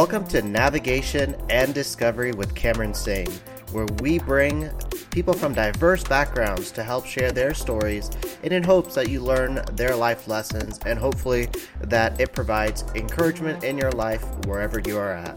[0.00, 3.30] Welcome to Navigation and Discovery with Cameron Singh,
[3.72, 4.70] where we bring
[5.10, 8.10] people from diverse backgrounds to help share their stories
[8.42, 11.50] and in hopes that you learn their life lessons and hopefully
[11.82, 15.36] that it provides encouragement in your life wherever you are at.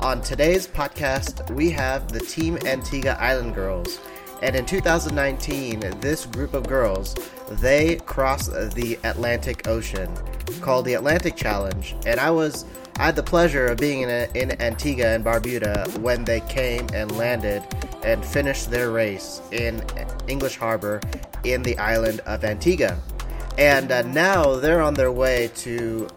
[0.00, 4.00] On today's podcast, we have the Team Antigua Island Girls.
[4.42, 7.14] And in 2019, this group of girls,
[7.52, 10.14] they crossed the Atlantic Ocean
[10.60, 11.94] called the Atlantic Challenge.
[12.04, 15.98] And I was I had the pleasure of being in, a, in Antigua and Barbuda
[15.98, 17.62] when they came and landed
[18.04, 19.82] and finished their race in
[20.28, 21.00] English Harbor
[21.42, 23.00] in the island of Antigua.
[23.58, 26.08] And uh, now they're on their way to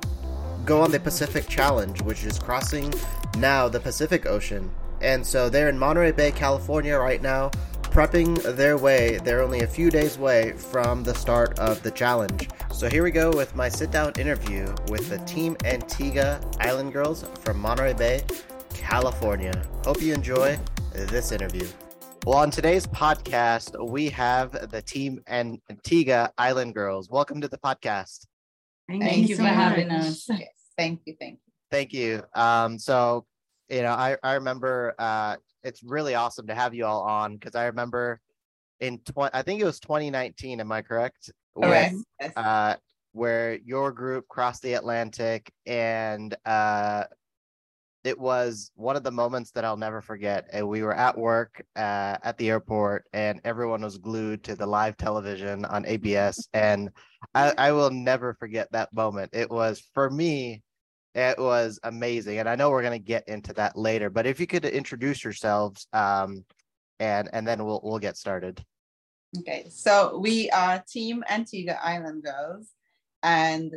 [0.65, 2.93] go on the Pacific Challenge, which is crossing
[3.37, 4.69] now the Pacific Ocean.
[5.01, 7.51] And so they're in Monterey Bay, California right now,
[7.97, 9.17] prepping their way.
[9.23, 12.47] They're only a few days away from the start of the challenge.
[12.71, 17.25] So here we go with my sit down interview with the Team Antigua Island Girls
[17.43, 18.21] from Monterey Bay,
[18.71, 19.63] California.
[19.83, 20.59] Hope you enjoy
[20.93, 21.67] this interview.
[22.23, 27.09] Well, on today's podcast, we have the Team Antigua Island Girls.
[27.09, 28.27] Welcome to the podcast.
[28.87, 29.55] Thank, thank you, you so for much.
[29.55, 30.29] having us.
[30.29, 31.51] Yes, thank you, thank you.
[31.71, 32.21] Thank you.
[32.35, 33.25] Um, so,
[33.71, 35.37] you know, I, I remember uh,
[35.67, 38.21] it's really awesome to have you all on because I remember
[38.79, 40.61] in 20, I think it was 2019.
[40.61, 41.31] Am I correct?
[41.55, 41.95] Correct.
[42.35, 42.75] uh,
[43.11, 47.03] where your group crossed the Atlantic and uh,
[48.03, 50.47] it was one of the moments that I'll never forget.
[50.53, 54.65] And we were at work uh, at the airport, and everyone was glued to the
[54.65, 56.47] live television on ABS.
[56.53, 56.89] And
[57.35, 59.31] I, I will never forget that moment.
[59.33, 60.61] It was for me
[61.17, 64.09] it was amazing, and I know we're going to get into that later.
[64.09, 66.45] But if you could introduce yourselves, um,
[66.99, 68.63] and and then we'll we'll get started.
[69.39, 72.69] Okay, so we are Team Antigua Island Girls,
[73.23, 73.73] and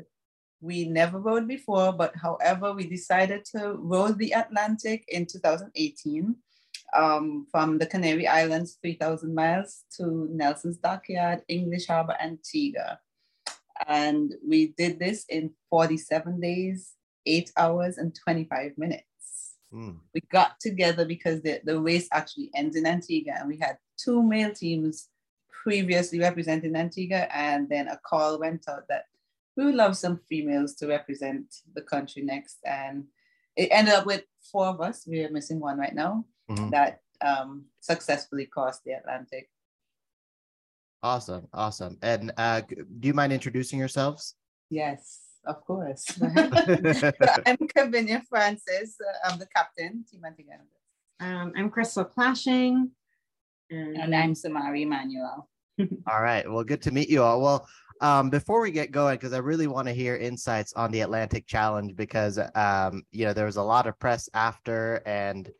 [0.61, 6.37] we never rode before, but however, we decided to row the Atlantic in 2018
[6.95, 13.01] um, from the Canary Islands, 3,000 miles to Nelson's Dockyard, English Harbor, Antigua.
[13.87, 16.93] And we did this in 47 days
[17.27, 19.05] eight hours and 25 minutes.
[19.73, 19.99] Mm.
[20.15, 24.23] We got together because the, the race actually ends in Antigua, and we had two
[24.23, 25.09] male teams
[25.63, 29.05] previously representing Antigua, and then a call went out that
[29.57, 32.59] we would love some females to represent the country next.
[32.65, 33.05] And
[33.57, 35.07] it ended up with four of us.
[35.07, 36.71] We are missing one right now mm-hmm.
[36.71, 39.51] that um, successfully crossed the Atlantic.
[41.03, 41.99] Awesome, awesome.
[42.03, 44.35] And uh, do you mind introducing yourselves?
[44.71, 46.07] Yes of course.
[46.23, 48.97] I'm Kevinia Francis.
[49.01, 50.55] Uh, I'm the captain, Team Antigua.
[51.21, 52.91] Um, I'm Christal Clashing.
[53.71, 55.49] And, and I'm Samara Emmanuel.
[56.09, 56.51] all right.
[56.51, 57.41] Well, good to meet you all.
[57.41, 57.67] Well,
[58.01, 61.47] um, before we get going, because I really want to hear insights on the Atlantic
[61.47, 65.51] Challenge, because um, you know there was a lot of press after, and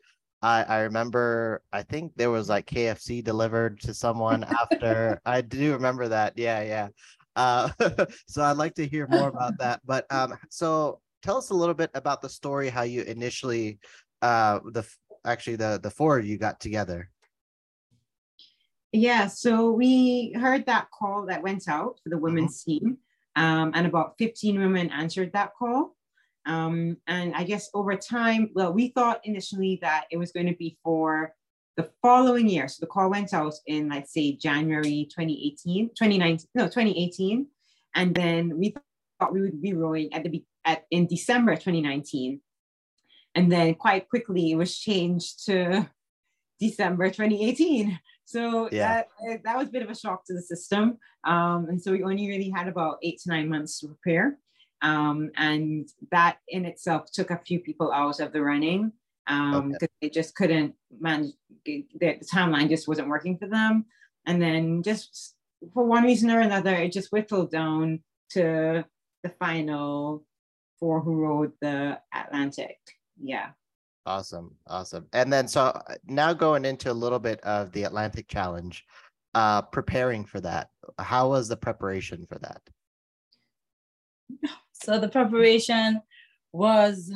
[0.41, 5.21] I, I remember I think there was like KFC delivered to someone after.
[5.25, 6.33] I do remember that.
[6.35, 6.87] Yeah, yeah.
[7.35, 7.69] Uh,
[8.27, 9.81] so I'd like to hear more about that.
[9.85, 13.79] But um, so tell us a little bit about the story, how you initially,
[14.21, 14.87] uh, the
[15.25, 17.09] actually the the four of you got together.
[18.91, 22.85] Yeah, so we heard that call that went out for the women's mm-hmm.
[22.85, 22.97] team,
[23.37, 25.95] um, and about 15 women answered that call.
[26.45, 30.55] Um, and I guess over time, well, we thought initially that it was going to
[30.55, 31.33] be for
[31.77, 36.65] the following year, so the call went out in, let's say, January 2018, 2019, no,
[36.65, 37.47] 2018.
[37.95, 38.75] And then we
[39.19, 42.41] thought we would be rowing at the at in December 2019.
[43.35, 45.89] And then quite quickly it was changed to
[46.59, 47.99] December 2018.
[48.25, 49.03] So yeah.
[49.25, 50.97] that, that was a bit of a shock to the system.
[51.23, 54.37] Um, and so we only really had about eight to nine months to prepare.
[54.81, 58.93] Um, and that in itself took a few people out of the running
[59.27, 59.93] um because okay.
[60.01, 61.33] they just couldn't manage
[61.65, 63.85] the, the timeline just wasn't working for them.
[64.25, 65.35] And then just
[65.73, 68.01] for one reason or another it just whittled down
[68.31, 68.83] to
[69.23, 70.23] the final
[70.79, 72.77] four who rode the atlantic.
[73.21, 73.49] Yeah.
[74.05, 75.07] Awesome awesome.
[75.13, 78.85] And then so uh, now going into a little bit of the atlantic challenge
[79.33, 80.69] uh preparing for that
[80.99, 82.61] how was the preparation for that?
[84.73, 86.01] So the preparation
[86.53, 87.13] was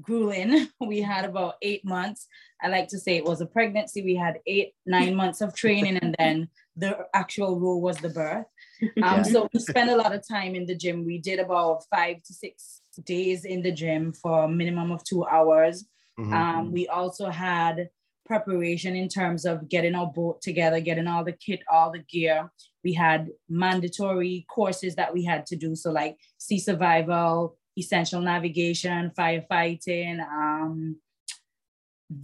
[0.00, 0.68] grueling.
[0.80, 2.26] We had about eight months.
[2.62, 4.02] I like to say it was a pregnancy.
[4.02, 8.46] We had eight, nine months of training, and then the actual rule was the birth.
[9.02, 9.22] Um, yeah.
[9.22, 11.06] So we spent a lot of time in the gym.
[11.06, 15.24] We did about five to six days in the gym for a minimum of two
[15.24, 15.86] hours.
[16.18, 16.34] Mm-hmm.
[16.34, 17.88] Um, we also had
[18.26, 22.50] preparation in terms of getting our boat together, getting all the kit, all the gear.
[22.82, 25.74] We had mandatory courses that we had to do.
[25.74, 30.96] So, like sea survival, essential navigation, firefighting, um,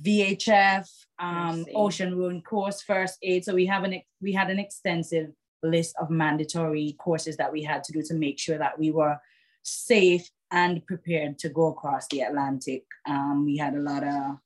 [0.03, 0.89] VHF,
[1.19, 3.45] um, ocean wound course, first aid.
[3.45, 5.31] So we have an we had an extensive
[5.63, 9.19] list of mandatory courses that we had to do to make sure that we were
[9.63, 12.85] safe and prepared to go across the Atlantic.
[13.07, 14.39] Um, we had a lot of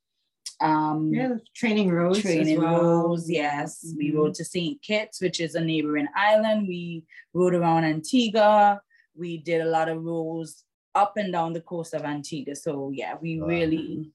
[0.60, 2.20] um, yeah, training roads.
[2.20, 2.82] Training well.
[2.82, 3.84] roads, yes.
[3.84, 3.98] Mm-hmm.
[3.98, 4.80] We rode to St.
[4.82, 6.68] Kitts, which is a neighboring island.
[6.68, 8.80] We rode around Antigua.
[9.16, 10.64] We did a lot of rows
[10.94, 12.55] up and down the coast of Antigua.
[12.55, 13.46] So yeah, we wow.
[13.46, 14.12] really,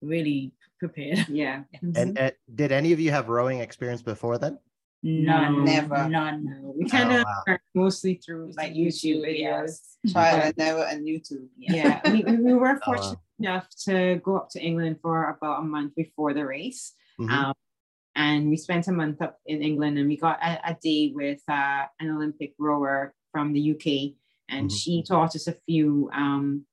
[0.00, 1.26] really prepared.
[1.28, 1.64] Yeah.
[1.82, 1.96] Mm-hmm.
[1.96, 4.58] And uh, did any of you have rowing experience before then?
[5.04, 6.44] None, never, none.
[6.44, 6.74] No.
[6.78, 7.58] We kind of oh, wow.
[7.74, 10.12] mostly through like YouTube, videos, yes.
[10.12, 11.48] trial and error, and YouTube.
[11.58, 12.12] Yeah, yeah.
[12.12, 15.64] we, we were oh, fortunate uh, enough to go up to England for about a
[15.64, 16.94] month before the race.
[17.20, 17.32] Mm-hmm.
[17.32, 17.54] Um,
[18.14, 21.40] and we spent a month up in England and we got a, a day with
[21.48, 24.14] uh, an Olympic rower from the UK
[24.52, 24.76] and mm-hmm.
[24.76, 26.64] she taught us a few um,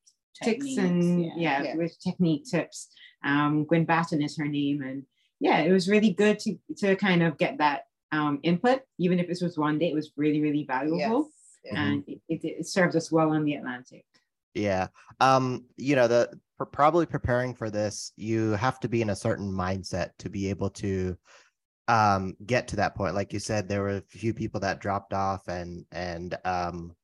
[0.43, 2.89] tips and yeah, yeah, yeah, with technique tips.
[3.25, 5.03] Um, Guin Batten is her name and
[5.39, 9.27] yeah, it was really good to to kind of get that um, input, even if
[9.27, 11.29] this was one day, it was really, really valuable.
[11.63, 11.73] Yes.
[11.75, 14.05] And it, it, it, served us well on the Atlantic.
[14.53, 14.87] Yeah.
[15.19, 16.31] Um, you know, the
[16.71, 20.69] probably preparing for this, you have to be in a certain mindset to be able
[20.71, 21.17] to
[21.87, 23.15] um get to that point.
[23.15, 26.95] Like you said, there were a few people that dropped off and and um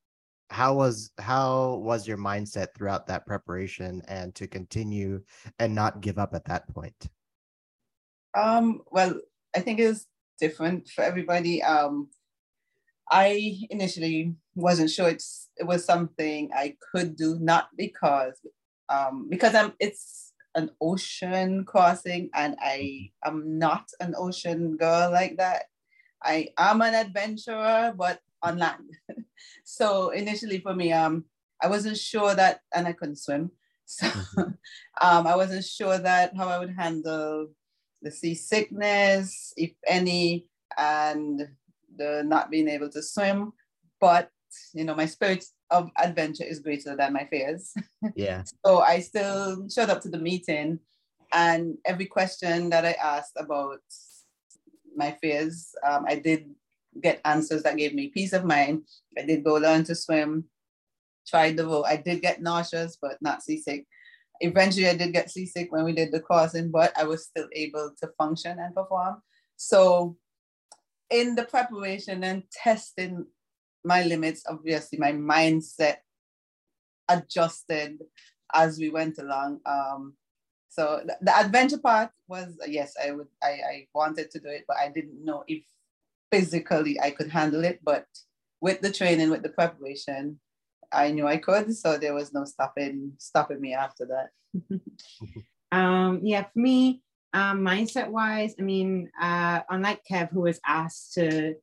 [0.49, 5.21] how was how was your mindset throughout that preparation and to continue
[5.59, 7.09] and not give up at that point?
[8.35, 9.19] Um, well,
[9.55, 10.07] I think it was
[10.39, 11.63] different for everybody.
[11.63, 12.09] Um,
[13.09, 18.39] I initially wasn't sure it's it was something I could do, not because
[18.89, 25.37] um, because I'm it's an ocean crossing and I am not an ocean girl like
[25.37, 25.63] that.
[26.23, 28.89] I am an adventurer, but on land.
[29.63, 31.25] so initially for me, um,
[31.61, 33.51] I wasn't sure that, and I couldn't swim.
[33.87, 34.07] So
[34.99, 37.49] um, I wasn't sure that how I would handle
[38.01, 41.47] the seasickness, if any, and
[41.95, 43.53] the not being able to swim.
[44.01, 44.31] But
[44.73, 47.73] you know, my spirit of adventure is greater than my fears.
[48.15, 48.43] Yeah.
[48.65, 50.79] so I still showed up to the meeting,
[51.33, 53.81] and every question that I asked about
[54.95, 56.49] my fears, um, I did
[57.01, 58.83] get answers that gave me peace of mind.
[59.17, 60.45] I did go learn to swim,
[61.27, 61.85] tried the boat.
[61.87, 63.85] I did get nauseous, but not seasick
[64.41, 67.91] eventually I did get seasick when we did the crossing, but I was still able
[68.01, 69.21] to function and perform.
[69.55, 70.17] So
[71.09, 73.25] in the preparation and testing
[73.83, 75.97] my limits, obviously my mindset
[77.07, 77.99] adjusted
[78.53, 79.59] as we went along.
[79.65, 80.15] Um,
[80.69, 84.65] so the, the adventure part was yes, I would I, I wanted to do it,
[84.67, 85.63] but I didn't know if
[86.31, 87.79] physically I could handle it.
[87.83, 88.05] But
[88.61, 90.39] with the training, with the preparation,
[90.91, 94.79] I knew I could, so there was no stopping stopping me after that.
[95.77, 97.01] um, yeah, for me,
[97.33, 101.55] um, mindset wise, I mean, uh, unlike Kev, who was asked to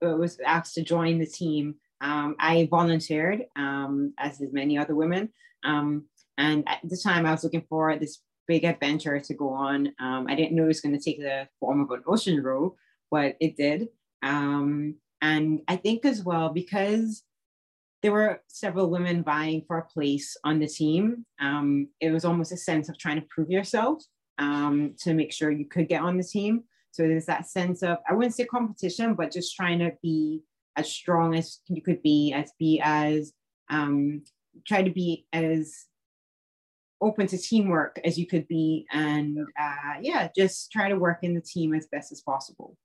[0.00, 5.30] was asked to join the team, um, I volunteered, um, as did many other women.
[5.64, 9.92] Um, and at the time, I was looking for this big adventure to go on.
[10.00, 12.76] Um, I didn't know it was going to take the form of an ocean row,
[13.10, 13.88] but it did.
[14.24, 17.22] Um, and I think as well because
[18.02, 21.24] there were several women vying for a place on the team.
[21.40, 24.02] Um, it was almost a sense of trying to prove yourself
[24.38, 26.64] um, to make sure you could get on the team.
[26.90, 30.42] So there's that sense of, I wouldn't say competition, but just trying to be
[30.76, 33.32] as strong as you could be, as be as,
[33.70, 34.22] um,
[34.66, 35.86] try to be as
[37.00, 38.86] open to teamwork as you could be.
[38.92, 42.76] And uh, yeah, just try to work in the team as best as possible.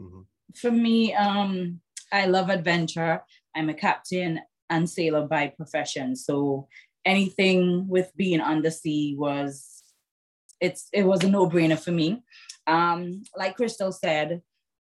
[0.00, 0.22] Mm-hmm.
[0.54, 1.80] For me, um,
[2.12, 3.22] I love adventure.
[3.54, 6.16] I'm a captain and sailor by profession.
[6.16, 6.68] So
[7.04, 9.82] anything with being on the sea was
[10.60, 12.22] it's it was a no-brainer for me.
[12.66, 14.42] Um, like Christal said,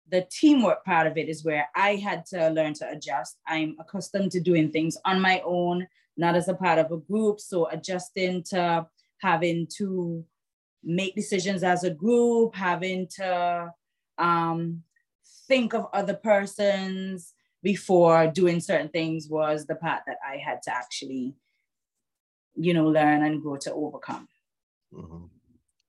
[0.09, 3.37] the teamwork part of it is where I had to learn to adjust.
[3.45, 7.39] I'm accustomed to doing things on my own, not as a part of a group.
[7.39, 8.87] So adjusting to
[9.21, 10.23] having to
[10.83, 13.73] make decisions as a group, having to
[14.17, 14.83] um,
[15.47, 20.73] think of other persons before doing certain things was the part that I had to
[20.73, 21.35] actually,
[22.55, 24.27] you know, learn and grow to overcome.
[24.93, 25.25] Mm-hmm.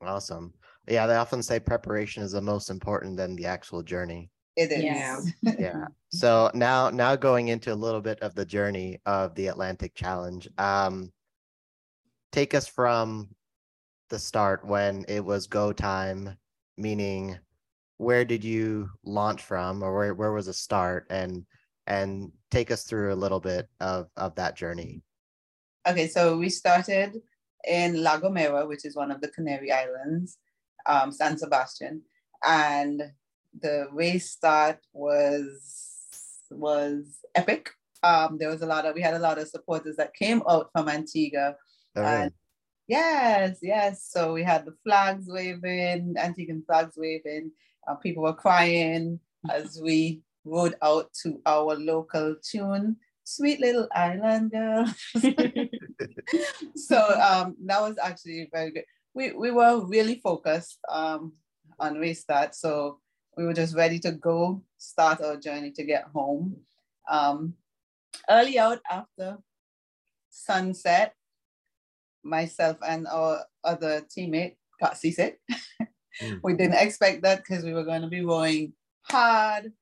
[0.07, 0.55] Awesome.
[0.88, 4.31] Yeah, they often say preparation is the most important than the actual journey.
[4.57, 4.83] It is.
[4.83, 5.21] Yeah.
[5.59, 5.87] yeah.
[6.11, 10.49] So now, now going into a little bit of the journey of the Atlantic Challenge.
[10.59, 11.12] Um,
[12.33, 13.29] take us from
[14.09, 16.37] the start when it was go time,
[16.77, 17.38] meaning
[17.99, 21.45] where did you launch from or where, where was the start and
[21.87, 25.02] and take us through a little bit of of that journey
[25.88, 27.19] Okay, so we started
[27.67, 30.37] in La Gomera, which is one of the Canary Islands,
[30.85, 32.02] um, San Sebastian,
[32.47, 33.02] and
[33.59, 36.07] the race start was
[36.50, 37.71] was epic.
[38.02, 40.69] Um, there was a lot of we had a lot of supporters that came out
[40.73, 41.57] from Antigua,
[41.97, 42.25] right.
[42.25, 42.33] and
[42.87, 44.07] yes, yes.
[44.11, 47.50] So we had the flags waving, Antiguan flags waving.
[47.88, 49.18] Uh, people were crying
[49.50, 54.87] as we rode out to our local tune, "Sweet Little Island Girl."
[56.76, 58.85] so um, that was actually very good.
[59.14, 61.33] We we were really focused um,
[61.78, 63.00] on race start, so
[63.37, 66.57] we were just ready to go start our journey to get home.
[67.09, 67.54] Um,
[68.28, 69.38] early out after
[70.28, 71.14] sunset,
[72.23, 75.40] myself and our other teammate got seasick.
[76.23, 76.41] Mm.
[76.43, 78.73] we didn't expect that because we were going to be rowing
[79.03, 79.73] hard,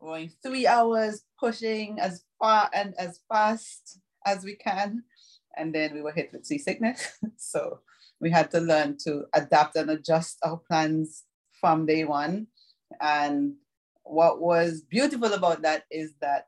[0.00, 5.02] rowing three hours, pushing as far and as fast as we can.
[5.56, 7.18] And then we were hit with seasickness.
[7.36, 7.80] so
[8.20, 11.24] we had to learn to adapt and adjust our plans
[11.60, 12.46] from day one.
[13.00, 13.54] And
[14.04, 16.46] what was beautiful about that is that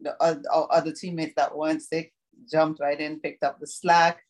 [0.00, 0.16] the
[0.50, 2.12] our other teammates that weren't sick
[2.50, 4.22] jumped right in, picked up the slack,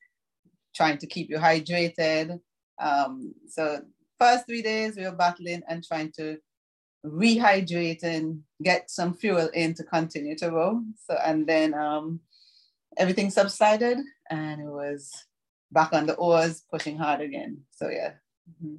[0.75, 2.41] trying to keep you hydrated.
[2.81, 3.83] Um, so
[4.23, 6.39] first three days we were battling and trying to
[7.05, 10.81] rehydrate and get some fuel in to continue to row.
[11.07, 12.21] So and then um,
[12.97, 13.99] everything subsided
[14.31, 15.11] and it was
[15.73, 17.63] back on the oars, pushing hard again.
[17.73, 18.13] So yeah.
[18.51, 18.79] Mhm.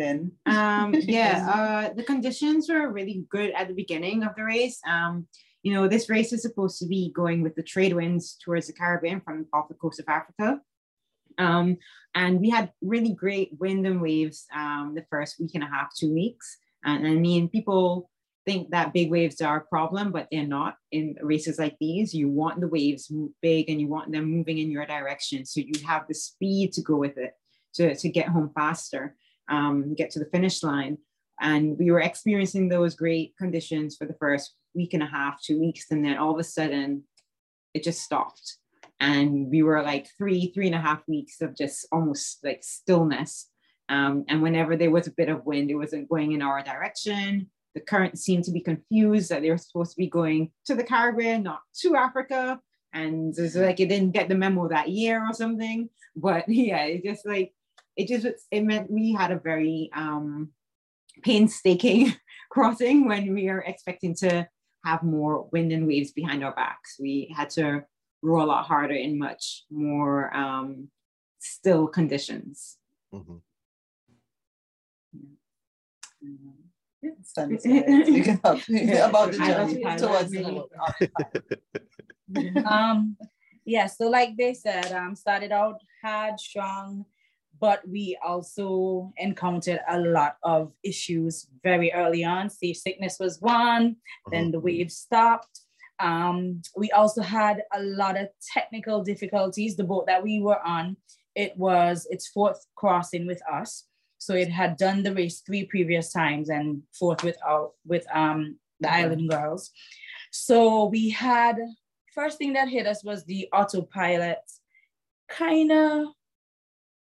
[0.00, 4.78] Then um yeah uh the conditions were really good at the beginning of the race
[4.86, 5.26] um
[5.64, 8.72] you know this race is supposed to be going with the trade winds towards the
[8.80, 10.60] caribbean from off the coast of africa
[11.40, 11.76] um
[12.14, 15.94] and we had really great wind and waves um the first week and a half
[15.94, 18.10] two weeks and i mean people
[18.46, 22.28] think that big waves are a problem but they're not in races like these you
[22.28, 26.06] want the waves big and you want them moving in your direction so you have
[26.08, 27.32] the speed to go with it
[27.74, 29.14] to, to get home faster
[29.50, 30.96] um, get to the finish line.
[31.40, 35.58] And we were experiencing those great conditions for the first week and a half, two
[35.58, 35.86] weeks.
[35.90, 37.04] And then all of a sudden,
[37.74, 38.56] it just stopped.
[39.00, 43.48] And we were like three, three and a half weeks of just almost like stillness.
[43.88, 47.50] Um, and whenever there was a bit of wind, it wasn't going in our direction.
[47.74, 50.84] The current seemed to be confused that they were supposed to be going to the
[50.84, 52.60] Caribbean, not to Africa.
[52.92, 55.88] And it's like it didn't get the memo that year or something.
[56.14, 57.52] But yeah, it just like
[57.96, 60.50] it just it meant we had a very um,
[61.22, 62.14] painstaking
[62.50, 64.46] crossing when we are expecting to
[64.84, 66.96] have more wind and waves behind our backs.
[66.98, 67.84] We had to
[68.22, 70.88] row a lot harder in much more um,
[71.38, 72.76] still conditions.
[73.12, 73.40] Mhm.
[77.22, 77.88] sunset.
[78.08, 80.64] you can about the journey towards the
[82.66, 83.16] um
[83.64, 87.04] yeah so like they said um started out hard strong
[87.60, 92.48] but we also encountered a lot of issues very early on.
[92.48, 93.96] Sea sickness was one.
[94.30, 95.59] Then the wave stopped
[96.00, 99.76] um we also had a lot of technical difficulties.
[99.76, 100.96] The boat that we were on
[101.34, 103.84] it was its fourth crossing with us.
[104.18, 108.58] So it had done the race three previous times and fourth with our with um
[108.80, 109.70] the island girls.
[110.32, 111.58] So we had
[112.14, 114.38] first thing that hit us was the autopilot.
[115.28, 116.08] Kind of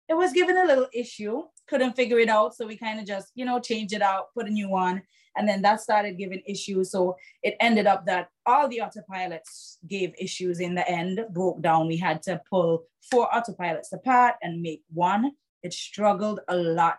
[0.08, 2.54] it was given a little issue couldn't figure it out.
[2.54, 5.02] So we kind of just you know changed it out put a new one
[5.36, 6.90] and then that started giving issues.
[6.90, 11.86] So it ended up that all the autopilots gave issues in the end broke down.
[11.86, 15.32] We had to pull four autopilots apart and make one.
[15.62, 16.98] It struggled a lot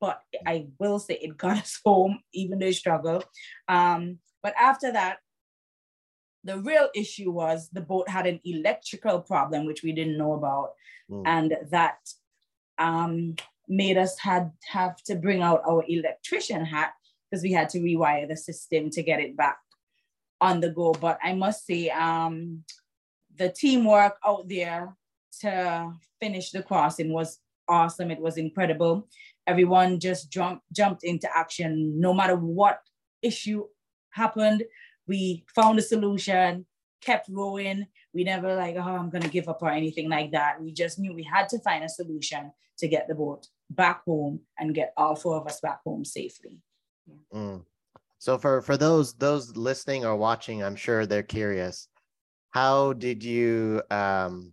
[0.00, 3.24] but i will say it got us home even though it struggled.
[3.68, 5.18] Um, but after that
[6.44, 10.70] the real issue was the boat had an electrical problem which we didn't know about.
[11.10, 11.22] Mm.
[11.26, 11.98] and that
[12.78, 13.36] um,
[13.72, 16.92] made us had have to bring out our electrician hat
[17.30, 19.58] because we had to rewire the system to get it back
[20.40, 20.92] on the go.
[20.92, 22.64] But i must say um,
[23.36, 24.94] the teamwork out there
[25.40, 27.38] to finish the crossing was
[27.68, 28.10] awesome.
[28.10, 29.08] It was incredible.
[29.46, 31.98] Everyone just jumped jumped into action.
[31.98, 32.80] No matter what
[33.22, 33.64] issue
[34.10, 34.62] happened
[35.06, 36.66] we found a solution
[37.00, 40.60] kept rowing we never like oh i'm gonna give up or anything like that.
[40.62, 44.40] We just knew we had to find a solution to get the boat back home
[44.58, 46.60] and get all four of us back home safely
[47.34, 47.64] Mm.
[48.18, 51.88] So for for those those listening or watching, I'm sure they're curious.
[52.50, 54.52] How did you um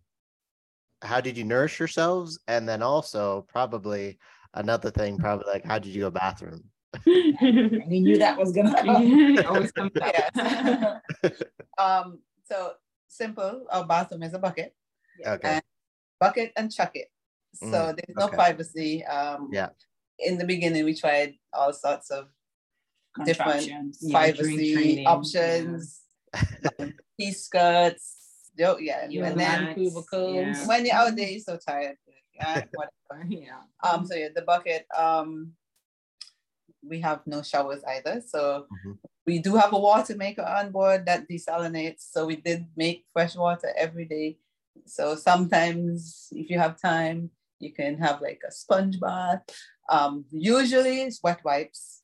[1.02, 2.40] how did you nourish yourselves?
[2.48, 4.18] And then also probably
[4.54, 6.64] another thing, probably like how did you go bathroom?
[7.06, 10.14] we knew that was gonna come Always comes up.
[10.36, 11.42] Yes.
[11.78, 12.74] um, so
[13.08, 13.68] simple.
[13.70, 14.74] Our bathroom is a bucket.
[15.26, 15.48] Okay.
[15.48, 15.64] And
[16.20, 17.12] bucket and chuck it.
[17.62, 18.36] So Mm, there's no okay.
[18.36, 19.06] privacy.
[19.06, 19.70] Um, Yeah.
[20.20, 22.28] In the beginning, we tried all sorts of
[23.26, 23.68] different
[24.02, 26.02] Yeah, privacy options,
[26.80, 28.52] um, pea skirts.
[28.56, 30.36] yo- Yeah, You and and then cubicles.
[30.36, 30.68] Yeah.
[30.68, 31.98] when you're out there, you're so tired.
[32.36, 33.26] Yeah, whatever.
[33.28, 33.64] yeah.
[33.84, 34.86] Um, so yeah, the bucket.
[34.96, 35.54] Um,
[36.84, 38.98] we have no showers either, so Mhm.
[39.28, 42.08] we do have a water maker on board that desalinates.
[42.12, 44.40] So we did make fresh water every day.
[44.86, 49.42] So sometimes, if you have time, you can have like a sponge bath.
[49.90, 52.02] Um, usually it's wet wipes,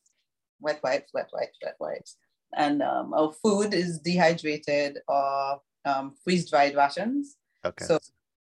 [0.59, 2.17] wet wipes, wet wipes, wet wipes,
[2.55, 7.37] and um, our food is dehydrated or um, freeze dried rations.
[7.65, 7.85] Okay.
[7.85, 7.99] So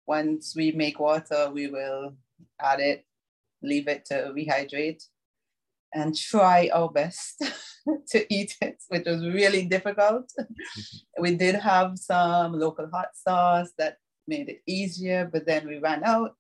[0.07, 2.15] once we make water, we will
[2.62, 3.05] add it,
[3.62, 5.03] leave it to rehydrate,
[5.93, 7.43] and try our best
[8.09, 10.31] to eat it, which was really difficult.
[11.19, 13.97] we did have some local hot sauce that
[14.27, 16.35] made it easier, but then we ran out,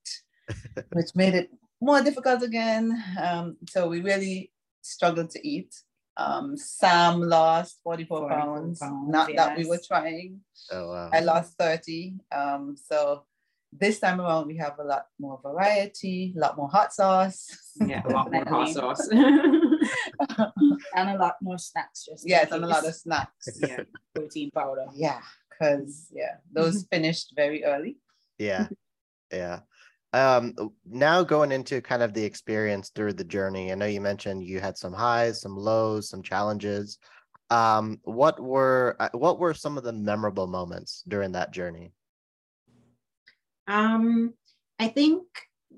[0.91, 1.49] which made it
[1.81, 3.03] more difficult again.
[3.21, 5.73] Um, so we really struggled to eat.
[6.17, 10.39] Um, Sam lost 44, 44 pounds, pounds, not that we were trying.
[10.71, 11.09] oh wow.
[11.11, 12.15] I lost 30.
[12.31, 13.25] Um, so
[13.79, 17.47] this time around, we have a lot more variety, a lot more hot sauce.
[17.85, 19.07] Yeah, a lot more hot sauce.
[20.95, 22.05] and a lot more snacks.
[22.05, 23.49] Just in yes, and a lot of snacks.
[23.59, 23.81] yeah.
[24.13, 24.85] protein powder.
[24.93, 27.97] Yeah, because yeah, those finished very early.
[28.37, 28.67] Yeah.
[29.31, 29.61] Yeah.
[30.15, 30.53] Um,
[30.85, 34.61] now going into kind of the experience through the journey, I know you mentioned you
[34.61, 36.99] had some highs, some lows, some challenges.
[37.49, 41.91] Um, what were uh, what were some of the memorable moments during that journey?
[43.67, 44.33] Um,
[44.79, 45.23] I think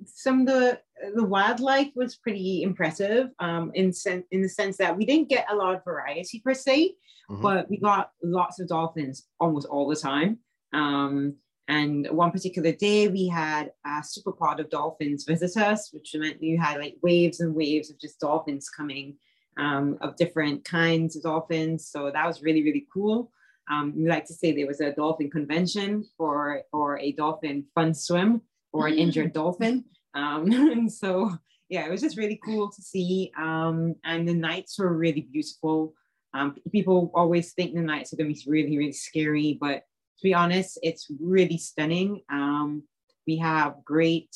[0.06, 0.82] some of the
[1.16, 3.30] the wildlife was pretty impressive.
[3.40, 6.54] Um, in sen- in the sense that we didn't get a lot of variety per
[6.54, 6.94] se,
[7.28, 7.42] Mhm.
[7.42, 10.38] but we got lots of dolphins almost all the time.
[10.74, 16.16] Um, and one particular day we had a super pod of dolphins visit us, which
[16.16, 19.18] meant you had like waves and waves of just dolphins coming
[19.58, 21.88] um, of different kinds of dolphins.
[21.88, 23.32] So that was really, really cool.
[23.70, 27.94] Um, we like to say there was a dolphin convention for, or a dolphin fun
[27.94, 29.84] swim or an injured dolphin.
[30.14, 31.32] Um, and so
[31.68, 33.32] yeah, it was just really cool to see.
[33.38, 35.96] Um, and the nights were really beautiful.
[36.34, 39.84] Um, people always think the nights are gonna be really, really scary, but
[40.18, 42.22] to be honest, it's really stunning.
[42.30, 42.84] Um,
[43.26, 44.36] we have great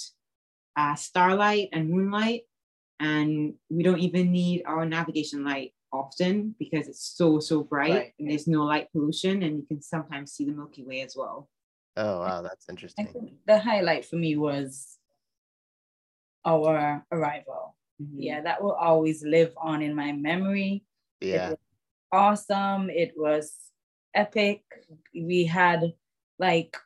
[0.76, 2.42] uh, starlight and moonlight,
[3.00, 8.14] and we don't even need our navigation light often because it's so so bright Right.
[8.20, 11.50] and there's no light pollution, and you can sometimes see the Milky Way as well.
[11.98, 13.08] Oh wow, that's I interesting.
[13.08, 14.98] think the highlight for me was
[16.46, 17.76] our arrival.
[18.02, 18.20] Mm-hmm.
[18.20, 20.84] Yeah, that will always live on in my memory.
[21.20, 21.54] Yeah.
[22.12, 22.90] Awesome.
[22.90, 23.71] It was
[24.14, 24.64] epic.
[25.14, 25.94] We had
[26.40, 26.78] like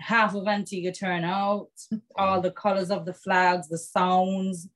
[0.00, 1.70] half of Antigua turn out,
[2.16, 4.68] all the colors of the flags, the sounds,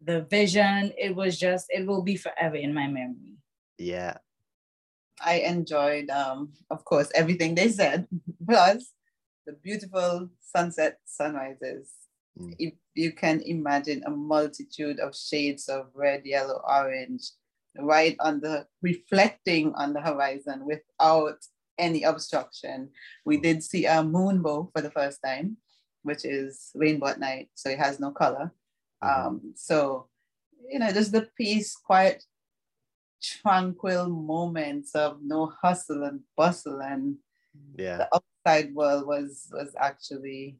[0.00, 0.92] the vision.
[0.98, 3.38] It was just, it will be forever in my memory.
[3.78, 4.18] Yeah.
[5.24, 8.06] I enjoyed, um, of course, everything they said,
[8.48, 8.92] plus
[9.46, 11.92] the beautiful sunset sunrises.
[12.38, 12.54] Mm.
[12.58, 17.30] If you can imagine a multitude of shades of red, yellow, orange,
[17.76, 21.38] right on the reflecting on the horizon without
[21.78, 22.90] any obstruction.
[23.24, 25.58] We did see a moonbow for the first time,
[26.02, 28.52] which is rainbow at night, so it has no color.
[29.02, 29.26] Mhm.
[29.26, 30.08] Um, so,
[30.68, 32.24] you know, just the peace, quiet,
[33.22, 37.18] tranquil moments of no hustle and bustle, and
[37.76, 37.98] Yeah.
[37.98, 40.58] the outside world was was actually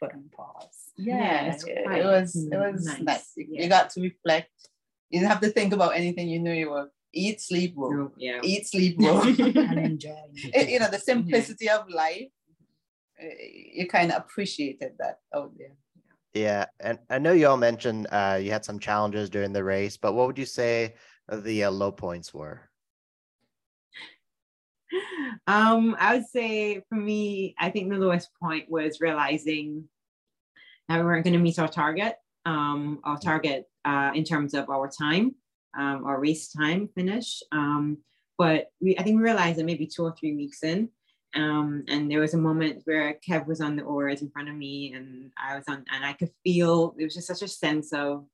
[0.00, 0.92] Put on pause.
[0.96, 3.32] Yeah, it's it, it was it was nice, nice.
[3.36, 3.62] You, yeah.
[3.64, 4.69] you got to reflect.
[5.10, 6.28] You didn't have to think about anything.
[6.28, 7.92] You knew you were eat, sleep, roll.
[7.92, 8.40] No, yeah.
[8.42, 9.20] Eat, sleep, roll.
[9.26, 10.16] And enjoy.
[10.54, 12.28] You know the simplicity of life.
[13.18, 15.74] eh, You kind of appreciated that out there.
[16.32, 16.66] Yeah.
[16.78, 20.12] And I know you all mentioned uh, you had some challenges during the race, but
[20.14, 20.94] what would you say
[21.28, 22.70] the uh, low points were?
[25.46, 29.84] um, I would say for me, I think the lowest point was realizing
[30.88, 32.14] that we weren't going to meet our target,
[32.46, 35.34] um, our target uh, in terms of our time,
[35.78, 37.42] um, our race time finish.
[37.52, 37.98] Um,
[38.38, 40.88] but we, I think we realized that maybe two or three weeks in,
[41.34, 44.54] um, and there was a moment where Kev was on the oars in front of
[44.54, 47.92] me, and I was on, and I could feel there was just such a sense
[47.92, 48.24] of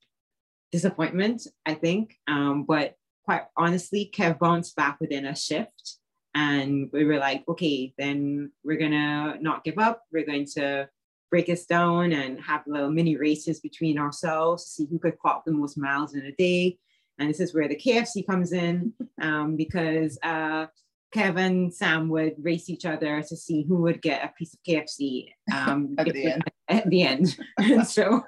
[0.73, 1.47] disappointment.
[1.67, 5.99] I think, um, but quite honestly, Kev bounced back within a shift
[6.37, 10.03] and we were like, okay, then we're gonna not give up.
[10.13, 10.89] We're going to
[11.31, 15.45] break us down and have little mini races between ourselves to see who could clock
[15.45, 16.79] the most miles in a day.
[17.19, 20.67] And this is where the KFC comes in um, because uh,
[21.12, 25.29] Kevin, Sam would race each other to see who would get a piece of KFC
[25.53, 26.45] um, At the it- end.
[26.69, 27.37] at the end.
[27.59, 28.25] and so,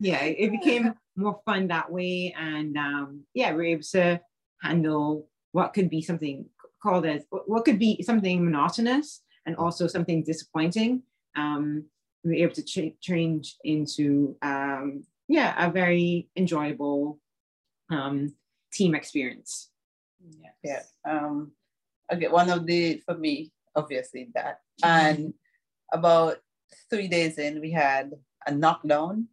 [0.00, 2.34] yeah, it became more fun that way.
[2.38, 4.20] And um, yeah, we were able to
[4.62, 6.46] handle what could be something
[6.82, 11.02] called as what could be something monotonous and also something disappointing.
[11.36, 11.84] Um,
[12.22, 17.18] we were able to ch- change into um, yeah a very enjoyable
[17.90, 18.34] um,
[18.72, 19.70] team experience.
[20.62, 20.82] Yeah.
[21.04, 21.52] Um,
[22.12, 24.60] okay, one of the for me, obviously that.
[24.82, 25.34] And
[25.92, 26.38] about
[26.90, 28.12] three days in, we had
[28.46, 29.28] a knockdown.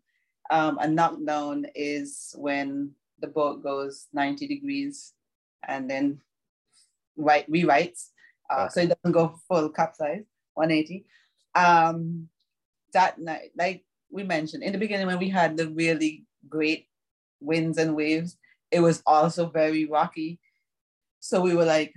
[0.51, 5.13] Um, a knockdown is when the boat goes 90 degrees
[5.67, 6.19] and then
[7.15, 8.09] right rewrites.
[8.49, 11.05] Uh, So it doesn't go full capsize, 180.
[11.55, 12.29] Um,
[12.93, 16.87] that night, like we mentioned in the beginning when we had the really great
[17.39, 18.37] winds and waves,
[18.71, 20.39] it was also very rocky.
[21.19, 21.93] So we were like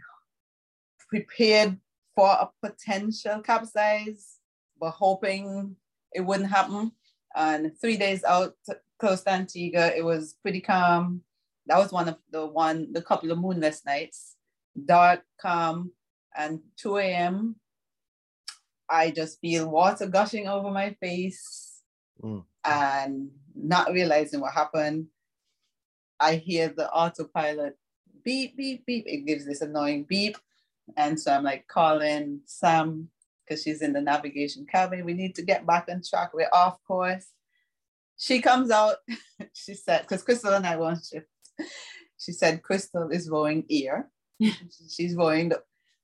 [1.09, 1.79] prepared
[2.15, 4.39] for a potential capsize,
[4.81, 5.77] but hoping
[6.13, 6.93] it wouldn't happen.
[7.37, 8.55] And three days out
[8.99, 11.23] close to Antigua, it was pretty calm.
[11.67, 14.37] That was one of the one, the couple of moonless nights,
[14.85, 15.93] dark, calm,
[16.37, 17.57] and 2 a.m.
[18.89, 21.71] I just feel water gushing over my face
[22.23, 22.45] Mm.
[22.65, 25.09] and not realizing what happened.
[26.21, 27.77] I hear the autopilot
[28.25, 29.05] beep, beep, beep.
[29.07, 30.37] It gives this annoying beep.
[30.97, 33.09] And so I'm like calling Sam
[33.45, 35.05] because she's in the navigation cabin.
[35.05, 36.33] We need to get back on track.
[36.33, 37.27] We're off course.
[38.17, 38.97] She comes out.
[39.53, 41.27] she said, because Christal and I were on shift.
[42.19, 44.09] She said, Christal is rowing ear.
[44.89, 45.63] She's rowing, the,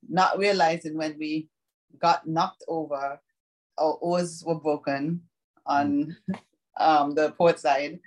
[0.08, 1.48] not realizing when we
[1.98, 3.20] got knocked over,
[3.78, 5.22] our oars were broken
[5.66, 6.16] on
[6.78, 7.98] um, the port side.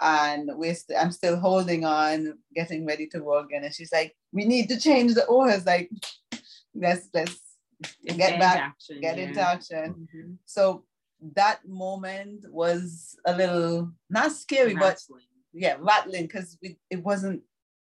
[0.00, 3.64] And we're st- I'm still holding on, getting ready to row again.
[3.64, 5.66] And she's like, we need to change the oars.
[5.66, 5.90] Like,
[6.74, 7.40] let's let's
[8.04, 9.00] get back, action.
[9.00, 10.08] get into action.
[10.14, 10.36] Mhm.
[10.46, 10.84] So
[11.34, 15.02] that moment was a little not scary, but
[15.52, 17.42] yeah, rattling because we it wasn't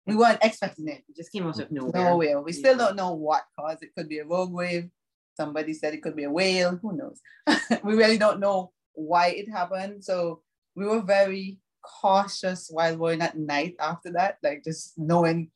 [0.06, 1.02] we weren't expecting it.
[1.08, 2.04] It just came out of nowhere.
[2.04, 2.40] Nowhere.
[2.40, 3.92] We still don't know what caused it.
[3.96, 4.88] Could be a rogue wave.
[5.37, 6.77] Somebody said it could be a whale.
[6.81, 7.20] Who knows?
[7.85, 10.05] we really don't know why it happened.
[10.05, 10.42] So
[10.75, 15.51] we were very cautious while going at night after that, like just knowing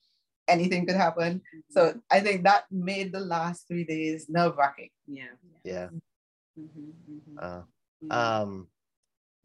[0.49, 1.43] anything could happen.
[1.71, 4.91] So I think that made the last three days nerve wracking.
[5.07, 5.35] yeah.
[5.65, 5.89] Yeah.
[6.59, 7.37] Mhm, mhm.
[7.39, 7.63] Uh,
[8.01, 8.41] Yeah.
[8.41, 8.69] Um,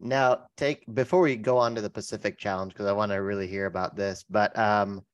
[0.00, 3.46] now take before we go on to the Pacific Challenge because I want to really
[3.46, 4.24] hear about this.
[4.28, 5.04] But um,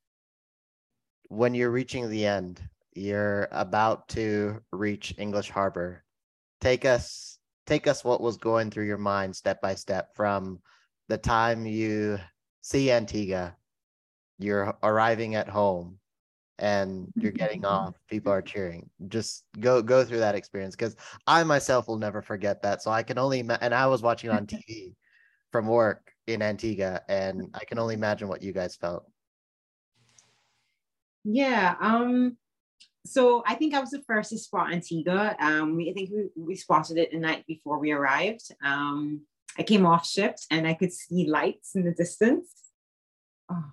[1.28, 2.60] when you're reaching the end,
[2.94, 6.04] you're about to reach English Harbor.
[6.60, 8.04] Take us, take us.
[8.04, 10.60] What was going through your mind step by step from
[11.08, 12.18] the time you
[12.60, 13.56] see Antigua,
[14.38, 15.98] you're arriving at home,
[16.58, 17.94] and you're getting off.
[18.08, 18.88] People are cheering.
[19.08, 22.82] Just go go through that experience because I myself will never forget that.
[22.82, 24.94] So I can only and I was watching on TV
[25.50, 29.04] from work in Antigua, and I can only imagine what you guys felt.
[31.24, 31.74] Yeah.
[31.80, 32.36] Um.
[33.04, 35.36] So I think I was the first to spot Antigua.
[35.40, 35.76] Um.
[35.76, 38.50] We, I think we, we spotted it the night before we arrived.
[38.64, 39.22] Um.
[39.58, 42.50] I came off shift and I could see lights in the distance.
[43.50, 43.64] Oh.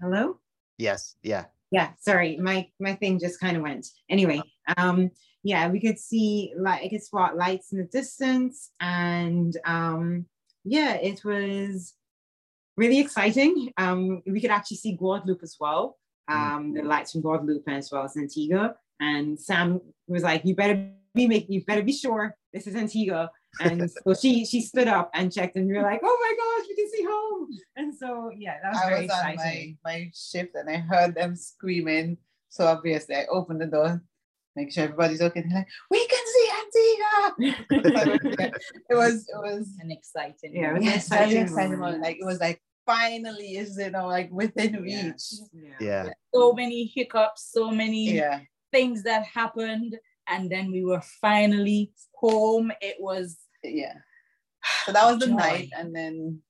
[0.00, 0.38] Hello.
[0.76, 4.40] Yes, yeah, yeah sorry my my thing just kind of went anyway
[4.76, 5.10] um
[5.42, 10.24] yeah we could see like i could spot lights in the distance and um
[10.64, 11.94] yeah it was
[12.76, 15.96] really exciting um we could actually see guadeloupe as well
[16.28, 20.90] um the lights from guadeloupe as well as antigua and sam was like you better
[21.14, 25.10] be making you better be sure this is antigua and so she she stood up
[25.14, 28.30] and checked and we were like oh my gosh we can see home and so
[28.36, 32.18] yeah that was I very was on my, my shift and I heard them screaming.
[32.48, 34.02] So obviously I opened the door,
[34.56, 35.42] make sure everybody's okay.
[35.42, 38.52] They're like, we can see Antigua.
[38.90, 40.56] it was it was and exciting.
[40.56, 42.02] Yeah, it was yes, exciting very exciting moment.
[42.02, 45.12] Like it was like finally is you know like within Yeah.
[45.12, 45.26] reach.
[45.78, 48.40] yeah, So many hiccups, so many Yeah.
[48.72, 52.72] things that happened, and then we were finally home.
[52.80, 53.96] It was Yeah.
[54.86, 55.34] So that was the Joy.
[55.44, 55.68] night.
[55.76, 56.42] And then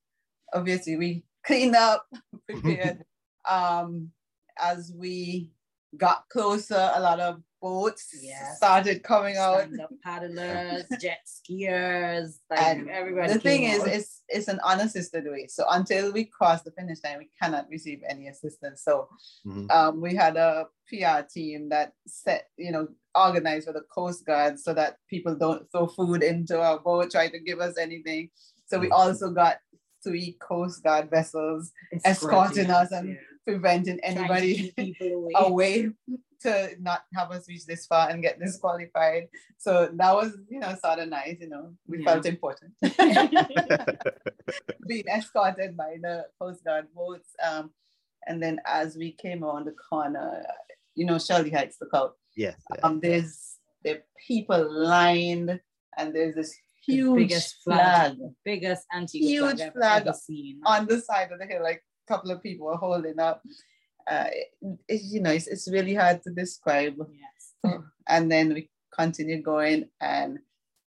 [0.53, 2.07] obviously we cleaned up,
[2.48, 3.05] prepared.
[3.48, 4.12] um
[4.61, 5.51] as we
[5.96, 8.57] got closer, a lot of boats Yes.
[8.57, 9.61] started coming out.
[9.62, 13.33] stand-up paddlers, jet skiers, like And everybody.
[13.33, 15.55] the thing came is, it's it's an unassisted race.
[15.55, 18.83] So until we cross the finish line, we cannot receive any assistance.
[18.85, 19.09] So
[19.47, 19.71] Mhm.
[19.71, 24.59] um, we had a PR team that set, you know, organized for the Coast Guard
[24.61, 28.31] so that people don't throw food into our boat, try to give us anything.
[28.66, 28.92] So we Mhm.
[29.01, 29.59] also got
[30.05, 31.73] three Coast Guard vessels
[32.05, 33.18] Escorting us and
[33.53, 35.33] preventing anybody keep people away.
[35.37, 35.89] away
[36.43, 39.25] to not have us reach this far and get disqualified.
[39.59, 42.13] So that was, you know, sort of nice, you know, we Yeah.
[42.13, 42.73] felt important.
[44.87, 47.31] Being escorted by the Coast Guard boats.
[47.47, 47.71] Um,
[48.27, 50.45] and then as we came around the corner,
[50.95, 52.13] you know, Shirley Heights look out.
[52.37, 52.57] yes.
[52.83, 55.61] Um, there's the people lined
[55.97, 56.53] and there's this
[56.87, 60.61] The huge biggest flag flag, biggest Antigua Huge flag I've flag ever seen.
[60.65, 63.42] on the side of the hill, like a couple of people were holding up.
[64.11, 66.97] Uh, it- it's, you know, it's, it's really hard to describe.
[67.25, 67.75] Yes.
[68.11, 70.38] And then we continued going and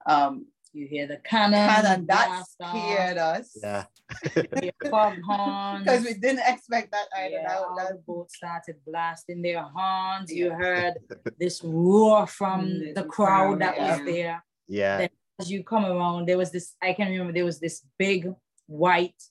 [0.07, 3.47] um, You hear the cannon, Cannon, that blast off, scared us.
[3.61, 3.83] Yeah.
[4.35, 5.83] you hear foghorns.
[5.83, 7.35] Because we didn't expect that either.
[7.41, 10.31] yeah, That- all that- the boats started blasting their horns.
[10.33, 10.93] You heard
[11.37, 14.37] this roar from Mm, the the crowd that crowd, was there.
[14.67, 14.97] Yeah.
[14.99, 15.09] Then
[15.41, 18.21] as you come around, there was this, I can remember there was this big
[18.67, 19.21] white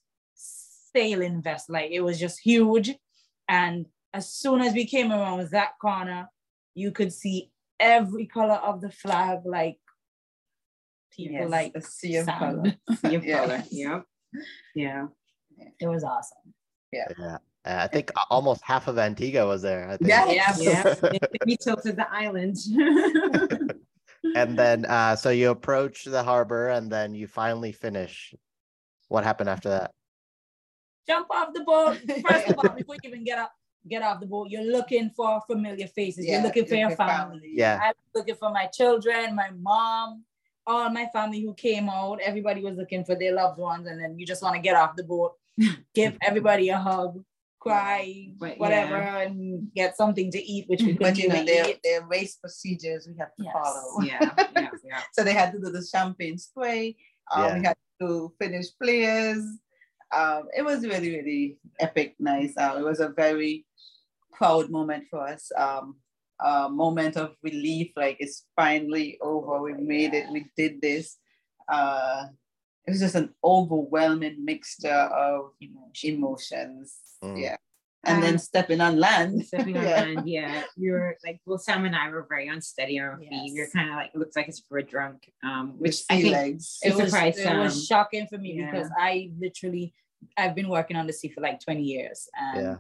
[0.94, 1.74] sailing vessel.
[1.74, 2.90] Like it was just huge.
[3.48, 6.28] And as soon as we came around that corner,
[6.74, 9.78] you could see every color of the flag, like
[11.12, 12.38] people yes, like a sea of sand.
[12.38, 12.74] color.
[13.00, 13.38] Sea of Yeah.
[13.38, 13.62] color.
[13.70, 14.04] Yep.
[14.74, 15.06] Yeah.
[15.80, 16.54] It was awesome.
[16.92, 17.08] Yeah.
[17.18, 19.88] Uh, I think almost half of Antigua was there.
[19.88, 20.08] I think.
[20.08, 20.54] Yeah.
[20.58, 21.18] Yeah.
[21.46, 22.56] we tilted the island.
[24.36, 28.34] and then uh so you approach the harbor and then you finally finish.
[29.08, 29.90] What happened after that?
[31.08, 31.98] Jump off the boat.
[32.28, 33.52] First of all, before you even get up,
[33.88, 36.26] get off the boat, you're looking for familiar faces.
[36.26, 37.14] you're Yeah, looking for your family.
[37.40, 37.50] family.
[37.54, 37.78] Yeah.
[37.82, 40.24] I was looking for my children, my mom,
[40.66, 42.20] all my family who came out.
[42.20, 44.96] Everybody was looking for their loved ones, and then you just want to get off
[44.96, 45.32] the boat,
[45.94, 47.24] give everybody a hug,
[47.58, 49.18] cry, But, whatever, yeah.
[49.22, 51.80] and get something to eat, which we couldn't But you know, their, eat.
[51.82, 53.52] their race procedures we have to Yes.
[53.52, 54.00] follow.
[54.02, 54.30] yeah.
[54.56, 54.70] Yeah.
[54.84, 55.00] Yeah.
[55.12, 56.96] So they had to do the champagne spray.
[57.34, 57.58] Um, Yeah.
[57.58, 59.42] We had to finish players.
[60.12, 62.56] Um, it was really, really epic, nice.
[62.56, 63.66] Uh, it was a very
[64.32, 65.50] proud moment for us.
[65.56, 65.96] Um,
[66.40, 69.62] a moment of relief, like it's finally over.
[69.62, 70.30] We made it.
[70.32, 71.18] We did this.
[71.68, 72.26] Uh,
[72.86, 75.52] it was just an overwhelming mixture of
[76.02, 76.98] emotions.
[77.22, 77.42] Mm.
[77.42, 77.56] Yeah.
[78.04, 79.44] And then stepping on land.
[79.44, 80.00] Stepping on Yeah.
[80.00, 80.62] land, yeah.
[80.76, 83.28] You're like, well, Sam and I were very unsteady on our feet.
[83.30, 83.50] Yes.
[83.52, 86.32] You're kind of like, it looks like it's for a drunk, um, which I think
[86.32, 86.78] legs.
[86.82, 88.70] It it was, surprised it was shocking for me Yeah.
[88.70, 89.92] because I literally
[90.36, 92.76] I've been working on the sea for like 20 years and Yeah.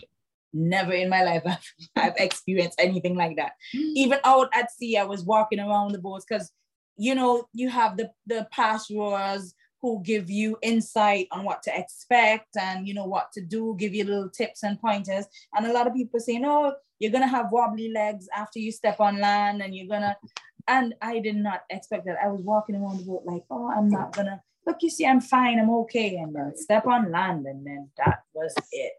[0.52, 1.60] never in my life have
[1.96, 3.52] I've experienced anything like that.
[3.74, 6.50] Even out at sea, I was walking around the boats because
[6.96, 11.78] you know you have the the past rowers who give you insight on what to
[11.78, 15.26] expect and you know what to do, give you little tips and pointers.
[15.54, 19.00] And a lot of people saying, "Oh, you're gonna have wobbly legs after you step
[19.00, 20.16] on land, and you're gonna."
[20.68, 22.18] And I did not expect that.
[22.22, 25.20] I was walking around the boat like, "Oh, I'm not gonna." Look, you see, I'm
[25.20, 28.92] fine, I'm okay, and then step on land, and then that was it.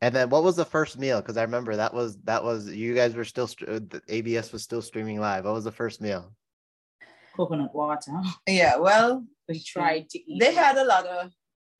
[0.00, 1.20] And then what was the first meal?
[1.20, 4.62] Because I remember that was that was you guys were still uh, the ABS was
[4.62, 5.44] still streaming live.
[5.44, 6.32] What was the first meal?
[7.36, 8.12] Coconut water.
[8.48, 10.40] Yeah, well, We tried to eat.
[10.40, 11.30] they had a lot of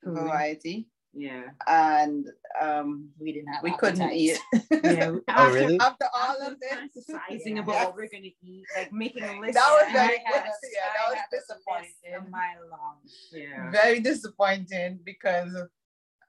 [0.05, 1.45] variety Yeah.
[1.67, 2.27] and
[2.61, 4.39] um, we didn't have we couldn't eat.
[4.85, 5.11] Yeah.
[5.11, 5.79] Oh, after- really?
[5.81, 7.63] After all after of this, fantasizing Yeah.
[7.63, 7.87] about Yes.
[7.87, 9.55] what we're gonna eat, like making a list.
[9.55, 10.53] That was very I had- good.
[10.77, 12.31] Yeah, that I was had a list disappointing.
[12.31, 12.97] My mile long.
[13.33, 13.71] yeah.
[13.71, 15.51] very disappointing because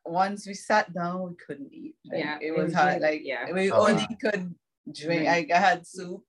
[0.06, 1.95] once we sat down, we couldn't eat.
[2.06, 3.02] Like, Yeah, it it was was hard.
[3.02, 3.52] Like yeah.
[3.54, 4.17] we Oh, only wow.
[4.23, 4.56] could
[4.91, 5.26] drink.
[5.28, 5.28] Drink.
[5.28, 6.23] I, I had soup,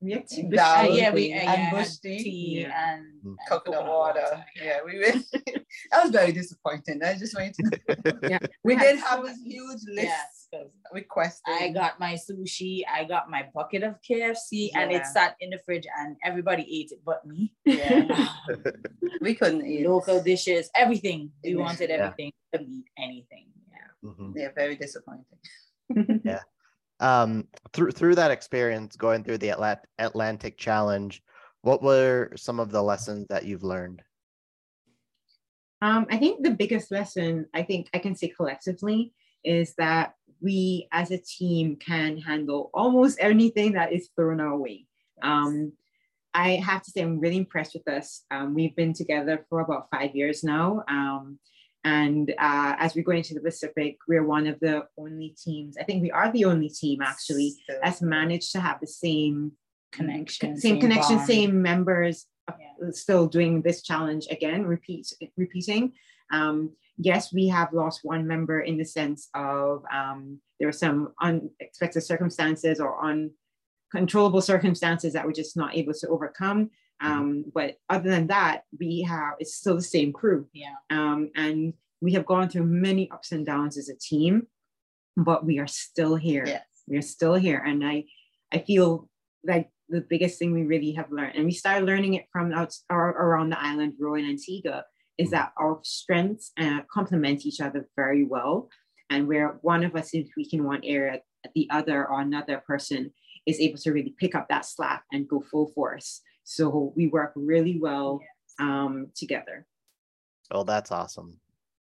[0.00, 0.42] We had tea.
[0.48, 0.94] Dal.
[0.94, 2.22] Yeah, we and uh, yeah, had bush tea.
[2.22, 2.94] tea Yeah.
[2.94, 3.34] and, Mm.
[3.34, 4.44] and coconut water.
[4.62, 5.24] Yeah, we really,
[5.90, 7.02] that was very disappointing.
[7.02, 7.56] I just went.
[8.22, 8.38] Yeah.
[8.62, 11.52] We had did so have this many- huge list Yes, 'cause requested.
[11.60, 15.58] I got my sushi, I got my bucket of KFC, and it sat in the
[15.66, 17.52] fridge, and everybody ate it but me.
[17.64, 18.06] Yeah,
[19.20, 19.86] we couldn't eat.
[19.88, 21.32] Local dishes, everything.
[21.42, 22.30] We wanted everything.
[22.52, 23.46] Couldn't eat anything.
[23.74, 24.10] Yeah.
[24.10, 24.32] Mhm.
[24.36, 25.40] Yeah, very disappointing.
[27.00, 31.22] Um, through through that experience, going through the Atla- Atlantic Challenge,
[31.62, 34.02] what were some of the lessons that you've learned?
[35.80, 39.12] Um, I think the biggest lesson I think I can say collectively
[39.44, 44.86] is that we as a team can handle almost anything that is thrown our way.
[45.22, 45.72] Um,
[46.34, 48.22] I have to say I'm really impressed with us.
[48.30, 50.84] Um, we've been together for about five years now.
[50.88, 51.38] Um,
[51.84, 55.84] and uh, as we go into the Pacific, we're one of the only teams, I
[55.84, 59.52] think we are the only team actually So- that's managed to have the same
[59.92, 60.56] Connection.
[60.58, 61.26] same, connection, bond.
[61.26, 62.90] same members uh, Yeah.
[62.90, 65.92] still doing this challenge again, repeat, repeating.
[66.30, 71.14] Um, yes, we have lost one member in the sense of um, there were some
[71.22, 72.98] unexpected circumstances or
[73.92, 76.70] uncontrollable circumstances that we're just not able to overcome.
[77.00, 80.48] Um, but other than that, we have it's still the same crew.
[80.52, 80.74] Yeah.
[80.90, 84.46] Um, and we have gone through many ups and downs as a team.
[85.16, 86.44] but we are still here.
[86.46, 86.64] Yes.
[86.86, 87.62] We're still here.
[87.66, 88.04] And I,
[88.52, 89.08] I feel
[89.44, 92.74] like the biggest thing we really have learned, and we started learning it from out
[92.90, 94.84] or around the island, Roa and Antigua,
[95.18, 98.68] is that our strengths uh, complement each other very well.
[99.10, 101.20] And where one of us is weak in one area,
[101.54, 103.12] the other or another person
[103.46, 106.20] is able to really pick up that slack and go full force.
[106.48, 108.22] So we work really well
[108.58, 109.66] um, together.
[110.50, 111.34] Oh, that's awesome.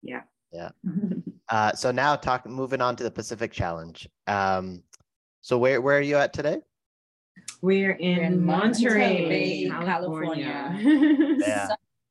[0.02, 0.22] Yeah.
[0.52, 0.70] Yeah.
[1.50, 4.08] Uh, so now talk moving on to the Pacific Challenge.
[4.28, 4.82] Um,
[5.42, 6.62] so where where are you at today?
[7.62, 10.80] We're in, We're in Monterey, Monterey, California.
[11.46, 11.68] Yeah.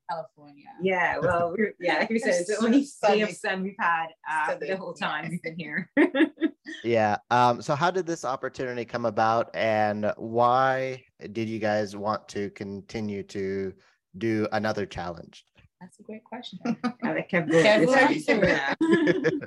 [0.09, 0.67] California.
[0.83, 3.17] yeah, well, we're, yeah, like we said, it's the only sunny.
[3.17, 5.31] day of sun we've had uh, Sunny, the whole time yes.
[5.31, 5.91] we've been here.
[6.85, 7.17] Yeah.
[7.31, 12.51] Um, so how did this opportunity come about and why did you guys want to
[12.51, 13.73] continue to
[14.19, 15.45] do another challenge?
[15.81, 16.59] That's a great question.
[17.05, 17.63] I kept going.
[17.63, 18.41] Kept this going.
[18.41, 19.41] way.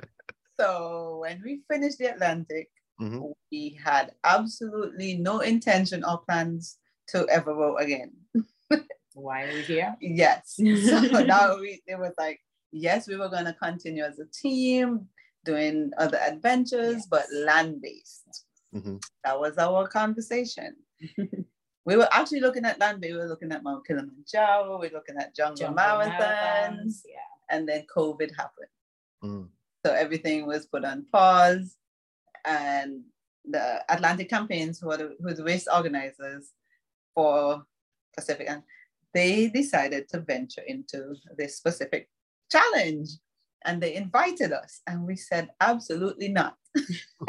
[0.58, 2.68] So when we finished the Atlantic,
[3.00, 3.32] Mhm.
[3.52, 8.12] we had absolutely no intention or plans to ever row again.
[9.14, 9.96] Why are we here?
[10.00, 10.54] Yes.
[10.88, 12.40] So now we it was like,
[12.72, 15.08] yes, we were gonna continue as a team
[15.44, 18.44] doing other adventures, but land-based.
[18.74, 19.02] Mhm.
[19.24, 20.76] That was our conversation.
[21.86, 25.16] We were actually looking at land, we were looking at Mount Kilimanjaro, we were looking
[25.18, 27.20] at jungle, Jungle marathons, Yeah.
[27.48, 28.74] and then COVID happened.
[29.22, 29.48] Mm.
[29.84, 31.76] So everything was put on pause.
[32.44, 33.04] And
[33.44, 36.50] the Atlantic campaigns, who are the, who are the race organizers
[37.14, 37.64] for
[38.16, 38.62] Pacific, and
[39.14, 42.08] they decided to venture into this specific
[42.50, 43.10] challenge.
[43.64, 46.56] And they invited us, and we said, absolutely not.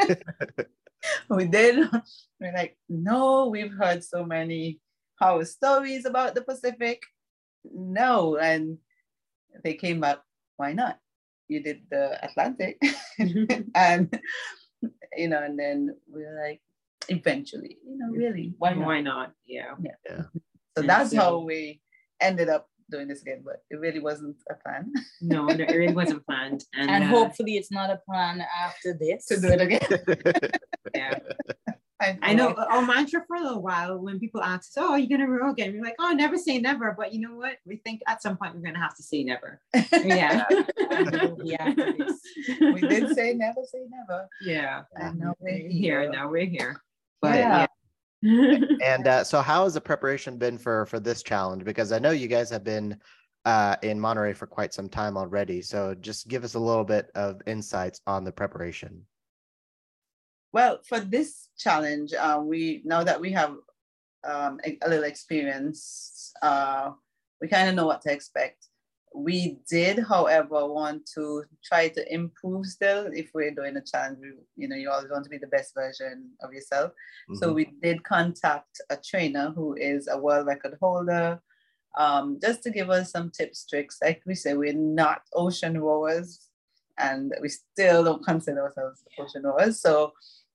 [1.28, 1.88] we did.
[2.40, 4.80] We're like, no, we've heard so many
[5.18, 7.02] horror stories about the Pacific.
[7.64, 8.36] No.
[8.36, 8.78] And
[9.64, 10.18] they came back,
[10.56, 10.98] why not?
[11.48, 12.80] You did the Atlantic.
[13.74, 14.20] and,
[15.16, 16.60] you know, and then we're like,
[17.08, 18.86] eventually, you know, really, why not?
[18.86, 19.32] Why not?
[19.46, 19.74] Yeah.
[19.82, 20.22] yeah.
[20.76, 21.80] So that's so- how we
[22.20, 25.92] ended up doing this again, but it really wasn't a plan No, no, it really
[25.94, 26.64] wasn't planned.
[26.74, 29.26] And, And uh, hopefully it's not a plan after this.
[29.26, 30.50] to do it again.
[30.94, 31.18] yeah.
[32.22, 35.08] I know our mantra for a little while when people ask us, "Oh, are you
[35.10, 37.56] gonna row again?" We're like, "Oh, never say never." But you know what?
[37.66, 39.60] We think at some point we're gonna have to say never.
[39.92, 40.44] Yeah.
[41.42, 41.74] Yeah,
[42.60, 44.28] we did say never say never.
[44.40, 44.82] Yeah.
[44.94, 46.02] And now we're We're here.
[46.02, 46.10] here.
[46.12, 46.80] Now we're here.
[47.20, 47.66] But Yeah.
[48.82, 51.64] And uh, so how has the preparation been for for this challenge?
[51.64, 52.98] Because I know you guys have been
[53.44, 55.62] uh, in Monterey for quite some time already.
[55.62, 59.06] So just give us a little bit of insights on the preparation.
[60.52, 63.54] Well, for this challenge, uh, we now that we have
[64.24, 66.90] um, a, a little experience, uh,
[67.40, 68.66] we kind of know what to expect.
[69.14, 73.06] We did, however, want to try to improve still.
[73.12, 75.74] If we're doing a challenge, we- you know, you always want to be the best
[75.74, 76.92] version of yourself.
[77.34, 77.54] So Mhm.
[77.54, 81.40] we did contact a trainer who is a world record holder,
[81.96, 83.98] um, just to give us some tips, tricks.
[84.02, 86.48] Like we say, we're not ocean rowers,
[86.98, 89.80] and we still don't consider ourselves ocean rowers.
[89.80, 90.12] So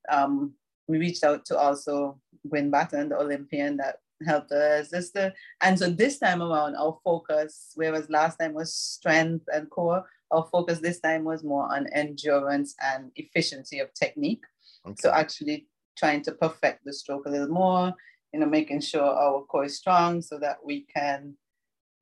[0.09, 0.55] um,
[0.87, 4.89] we reached out to also Guin Batten, the Olympian that helped us.
[4.89, 9.69] Just to, and so this time around, our focus, whereas last time was strength and
[9.69, 14.43] core, our focus this time was more on endurance and efficiency of technique.
[14.99, 17.93] So actually trying to perfect the stroke a little more,
[18.33, 21.35] you know, making sure our core is strong so that we can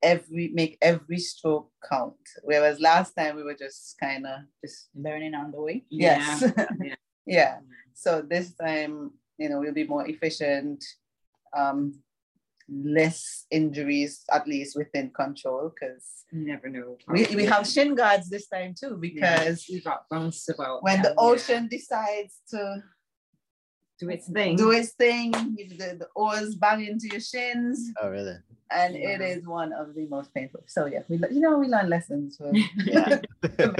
[0.02, 2.16] every make every stroke count.
[2.44, 5.84] Whereas last time we were just kind of just Learning on the way.
[5.90, 6.44] yes.
[6.84, 6.96] Yeah.
[7.26, 7.58] yeah.
[7.94, 10.84] So this time, you know, we'll be more efficient,
[11.54, 12.00] um,
[12.70, 16.98] less injuries, at least within control, because You never know.
[17.08, 21.10] we, we have shin guards this time too, because we got bounced about when the
[21.10, 21.16] Yeah.
[21.18, 22.84] ocean decides to
[24.00, 24.56] do its thing.
[24.58, 25.32] do its thing.
[25.58, 28.38] if The, the oars bang into your shins, Oh, really?
[28.72, 29.28] and it Yeah.
[29.36, 30.64] is one of the most painful.
[30.68, 32.52] So yeah, we you know we learn lessons for
[32.86, 33.20] Yeah.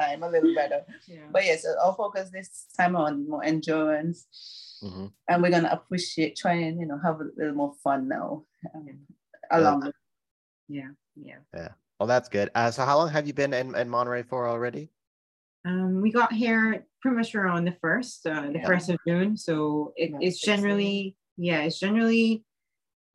[0.00, 0.84] time a little better.
[1.08, 1.28] Yeah.
[1.32, 4.26] But yes, our focus this time on more endurance,
[4.82, 5.12] Mhm.
[5.28, 9.06] and we're gonna appreciate try and you know have a little more fun now um,
[9.50, 9.80] along.
[9.80, 9.92] the-
[10.68, 10.90] Yeah.
[11.14, 11.68] Yeah.
[11.98, 12.50] Well, that's good.
[12.54, 14.90] Uh, so how long have you been in, in Monterey for already?
[15.64, 18.66] Um, we got here pretty much around the first, uh, the Yeah.
[18.66, 19.36] first of June.
[19.36, 20.56] So it, About it's six weeks.
[20.62, 22.44] generally, yeah, it's generally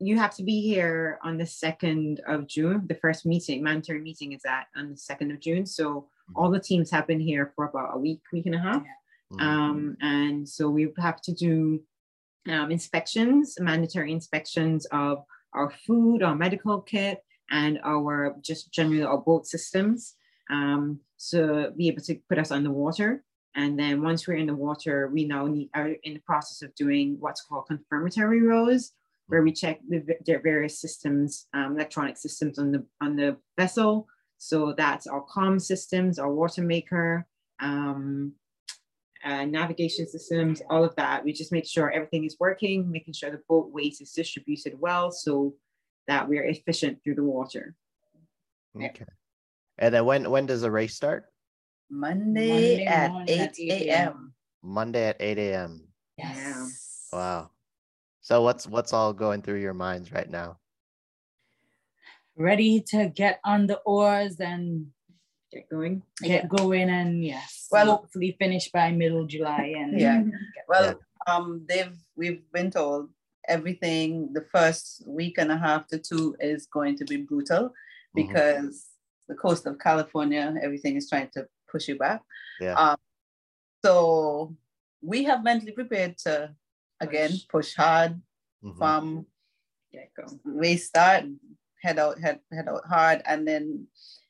[0.00, 2.86] you have to be here on the second of June.
[2.88, 5.64] The first meeting, mandatory meeting, is at on the second of June.
[5.64, 8.82] So all the teams have been here for about a week, week and a half.
[9.32, 9.42] Mhm.
[9.42, 11.82] Um, and so we have to do
[12.48, 15.24] um, inspections, mandatory inspections of
[15.54, 20.16] our food, our medical kit, and our just generally our boat systems
[20.50, 23.22] um, to be able to put us on the water.
[23.54, 26.74] And then once we're in the water, we now need, are in the process of
[26.74, 28.92] doing what's called confirmatory rows,
[29.26, 34.08] where we check the, the various systems, um, electronic systems on the on the vessel.
[34.38, 37.26] So that's our comm systems, our water maker,
[37.60, 38.32] um,
[39.24, 41.24] uh, navigation systems, all of that.
[41.24, 45.10] We just make sure everything is working, making sure the boat weight is distributed well
[45.10, 45.54] so
[46.08, 47.74] that we're efficient through the water.
[48.76, 49.04] Okay.
[49.78, 51.26] And then when when does the race start?
[51.90, 54.34] Monday, Monday at 8 at 8 a.m.
[54.62, 55.88] Monday at 8 a.m.
[56.16, 57.08] Yes.
[57.12, 57.50] Wow.
[58.20, 60.58] So what's what's all going through your minds right now?
[62.36, 64.86] Ready to get on the oars and
[65.52, 66.02] Get going.
[66.22, 70.22] get going and yes, Well- hopefully finish by middle July and Yeah.
[70.22, 70.32] get-
[70.68, 73.10] Well, um, they've we've been told
[73.48, 77.72] everything the first week and a half to two is going to be brutal Mhm.
[78.14, 78.88] because
[79.28, 82.22] the coast of California, everything is trying to push you back.
[82.60, 82.74] Yeah.
[82.74, 82.96] Um,
[83.84, 84.56] so
[85.02, 86.54] we have mentally prepared to
[87.00, 87.48] again Push.
[87.48, 88.22] push hard
[88.64, 88.78] Mhm.
[88.78, 89.26] from
[89.92, 90.24] Get go.
[90.44, 91.24] we start
[91.82, 93.86] head out head head out hard and then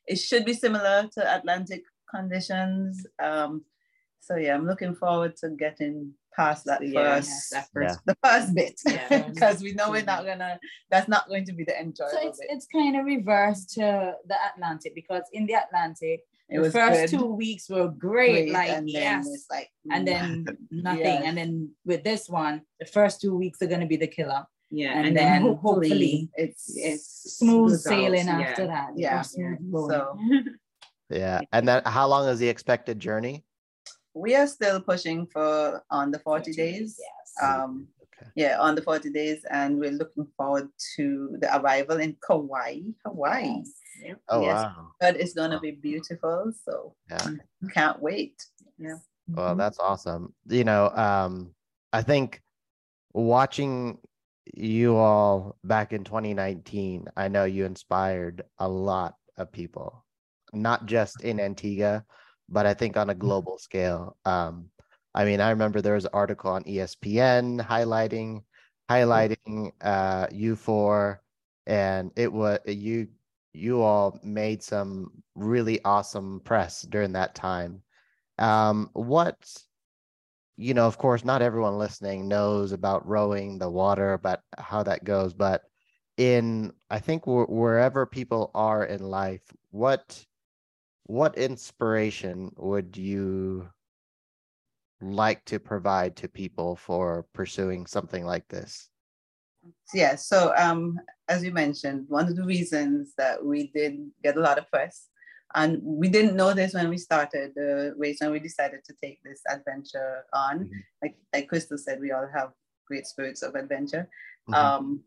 [0.06, 1.82] it should be similar to atlantic
[2.14, 3.06] conditions.
[3.22, 3.64] Um
[4.20, 8.54] so yeah i'm looking forward to getting past that Yeah, first that first the first
[8.54, 8.80] bit.
[8.86, 9.28] Yeah.
[9.34, 10.58] because we know we're not gonna
[10.90, 14.14] that's not going to be the enjoyable So it's bit it's kind of reversed to
[14.26, 18.52] the Atlantic because in the Atlantic, it the was first good, two weeks were great,
[18.52, 21.22] like and then yes, it's like and then nothing, Yes.
[21.26, 24.96] and then with this one, the first two weeks are gonna be the killer, Yeah.
[24.96, 28.40] and, And, then, then hopefully, hopefully it's it's smooth smooth out, sailing yeah.
[28.40, 28.90] after that.
[28.96, 29.22] Yeah.
[29.36, 29.54] Yeah.
[29.88, 30.18] so
[31.10, 31.40] Yeah.
[31.52, 33.44] And then how long is the expected journey?
[34.14, 37.28] we are still pushing for on the 40 days Yes.
[37.42, 38.28] um Okay.
[38.36, 43.64] yeah on the 40 days and we're looking forward to the arrival in kauai hawaii
[44.04, 44.16] Yes.
[44.28, 44.64] Oh Yes.
[44.64, 44.92] wow.
[45.00, 47.28] but it's gonna be beautiful so Yeah.
[47.72, 48.36] can't wait
[48.78, 48.98] yeah.
[49.28, 49.58] Well, Mhm.
[49.62, 50.34] that's awesome.
[50.48, 51.54] You know, um,
[51.94, 52.42] I think
[53.14, 53.96] watching
[54.54, 60.04] you all back in 2019, I know you inspired a lot of people,
[60.52, 62.04] not just in Antigua,
[62.48, 64.16] but I think on a global scale.
[64.24, 64.70] Um,
[65.14, 68.42] I mean, I remember there was an article on ESPN highlighting
[68.90, 71.22] highlighting uh, you four,
[71.66, 73.08] and it was you
[73.52, 77.82] you all made some really awesome press during that time.
[78.38, 79.36] Um what
[80.62, 85.04] you know of course not everyone listening knows about rowing the water about how that
[85.04, 85.34] goes.
[85.34, 85.62] But
[86.18, 89.40] in i think wh- wherever people are in life
[89.70, 90.24] what
[91.04, 93.66] what inspiration would you
[95.00, 98.88] like to provide to people for pursuing something like this?
[99.94, 104.40] Yeah so um as you mentioned one of the reasons that we did get a
[104.40, 105.08] lot of press
[105.54, 109.22] and we didn't know this when we started the race and we decided to take
[109.22, 110.82] this adventure on Mhm.
[111.02, 112.52] like like Christal said we all have
[112.86, 114.08] great spirits of adventure
[114.48, 114.54] Mhm.
[114.54, 115.04] um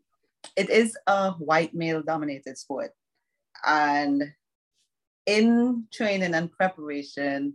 [0.56, 2.92] it is a white male dominated sport
[3.66, 4.34] and
[5.26, 7.54] in training and preparation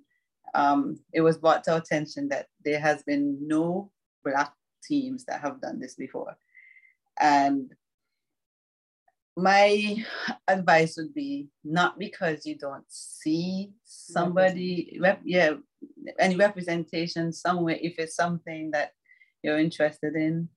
[0.54, 3.90] um, it was brought to our attention that there has been no
[4.26, 4.52] black
[4.84, 6.36] teams that have done this before
[7.22, 7.74] and
[9.42, 10.06] my
[10.48, 15.54] advice would be not because you don't see somebody rep, yeah
[16.20, 18.92] any representation somewhere if it's something that
[19.44, 20.48] you're interested in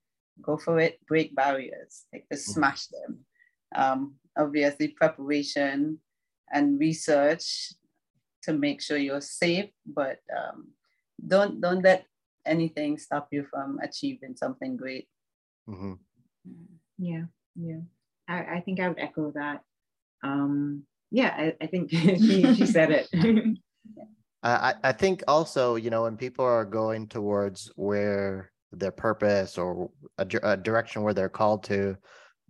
[0.41, 3.19] go for it break barriers like to smash them
[3.75, 5.97] um, obviously preparation
[6.53, 7.73] and research
[8.43, 10.67] to make sure you're safe but um,
[11.27, 12.05] don't don't let
[12.45, 15.07] anything stop you from achieving something great
[15.67, 15.97] Mhm.
[16.97, 17.25] Yeah,
[17.55, 17.81] yeah.
[18.27, 19.61] I, I think I would echo that.
[20.23, 23.59] Um, yeah, I, I think she, she said it.
[24.43, 29.89] I, I think also, you know, when people are going towards where their purpose or
[30.17, 31.97] a, a direction where they're called to,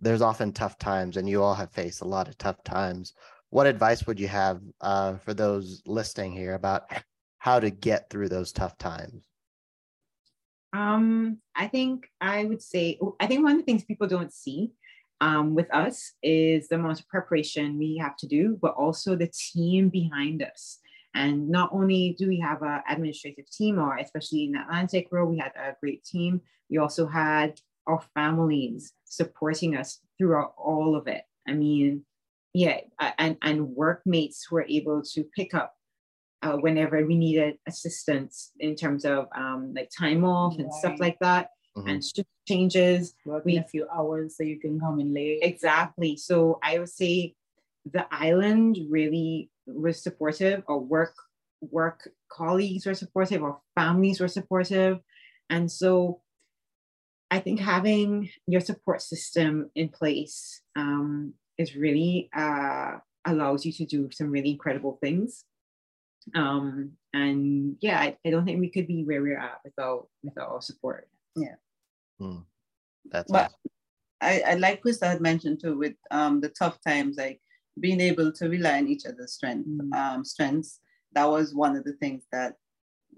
[0.00, 3.14] there's often tough times, and you all have faced a lot of tough times.
[3.48, 6.82] What advice would you have uh, for those listening here about
[7.38, 9.24] how to get through those tough times?
[10.74, 14.72] Um, I think I would say, I think one of the things people don't see
[15.20, 19.28] um, with us is the amount of preparation we have to do, but also the
[19.28, 20.78] team behind us.
[21.14, 25.24] And not only do we have an administrative team, or especially in the Atlantic Row,
[25.24, 26.42] we had a great team.
[26.68, 31.22] We also had our families supporting us throughout all of it.
[31.48, 32.04] I mean,
[32.52, 32.80] yeah,
[33.18, 35.74] and and workmates who were able to pick up
[36.42, 41.18] uh, whenever we needed assistance in terms of um, like time off and stuff like
[41.20, 41.90] that, Mhm.
[41.90, 43.14] and shift changes.
[43.24, 45.40] Working We- a few hours so you can come in late.
[45.42, 46.16] Exactly.
[46.16, 47.34] So I would say
[47.84, 50.64] the island really was supportive.
[50.68, 51.14] Our work
[51.60, 55.00] work colleagues were supportive, our families were supportive.
[55.48, 56.20] And so
[57.30, 63.84] I think having your support system in place um, is really uh, allows you to
[63.84, 65.44] do some really incredible things.
[66.34, 70.50] Um, and yeah, I, I, don't think we could be where we're at without without
[70.50, 71.08] our support.
[71.36, 71.54] Yeah.
[72.18, 72.38] Hmm.
[73.10, 73.70] That's but awesome.
[74.20, 77.40] I, I like Christal had mentioned too with um, the tough times, like
[77.78, 79.94] being able to rely on each other's strength, mm.
[79.94, 80.80] um, strengths.
[81.12, 82.54] That was one of the things that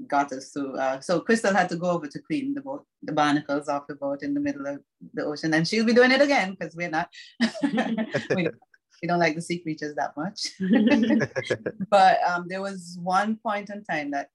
[0.07, 0.76] got us through.
[0.76, 3.94] Uh, so Christal had to go over to clean the boat, the barnacles off the
[3.94, 4.80] boat in the middle of
[5.14, 7.09] the ocean, and she'll be doing it again because we're not.
[7.62, 8.55] we, don't,
[9.03, 10.49] we, don't like the sea creatures that much.
[11.90, 14.28] but um, there was one point in time that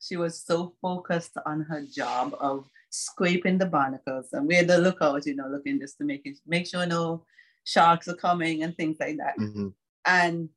[0.00, 5.26] she was so focused on her job of scraping the barnacles, and we're the lookout,
[5.26, 7.24] you know, looking just to make it make sure no
[7.64, 9.38] sharks are coming and things like that.
[9.38, 9.68] Mm-hmm.
[10.06, 10.48] And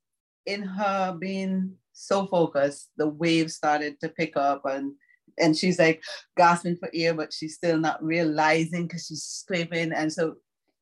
[0.45, 4.93] in her being so focused, the waves started to pick up and
[5.39, 6.03] and she's like
[6.37, 9.91] gasping for air, but she's still not realizing because she's scraping.
[9.91, 10.35] And so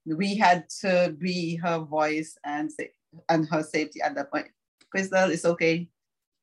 [0.06, 2.92] we had to be her voice and say
[3.30, 4.48] and her safety at that point.
[4.94, 5.88] Christal, it's okay.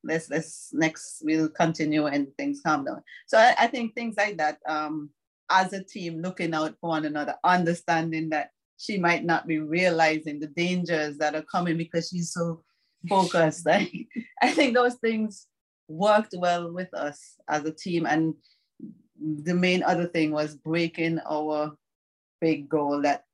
[0.08, 3.02] Let's let's next we'll continue and things calm down.
[3.26, 5.10] So I, I think things like that, um,
[5.50, 10.40] as a team looking out for one another, understanding that she might not be realizing
[10.40, 12.62] the dangers that are coming because she's so
[13.08, 13.66] focused.
[13.66, 13.92] Like
[14.40, 15.46] I think those things
[15.88, 18.06] worked well with us as a team.
[18.06, 18.34] And
[19.20, 21.72] the main other thing was breaking our
[22.40, 23.24] big goal that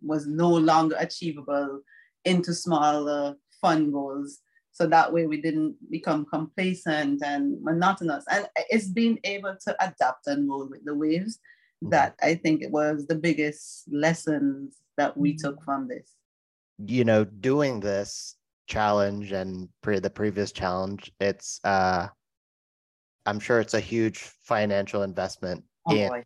[0.00, 1.80] was no longer achievable
[2.24, 4.38] into smaller fun goals.
[4.72, 8.24] So that way we didn't become complacent and monotonous.
[8.30, 11.38] And it's being able to adapt and roll with the waves
[11.82, 11.90] mm-hmm.
[11.90, 15.64] that I think it was the biggest lessons that we took mm-hmm.
[15.64, 16.12] from this?
[16.78, 22.08] You know, doing this challenge and pre- the previous challenge, it's uh
[23.26, 26.24] I'm sure it's a huge financial investment oh, in boy.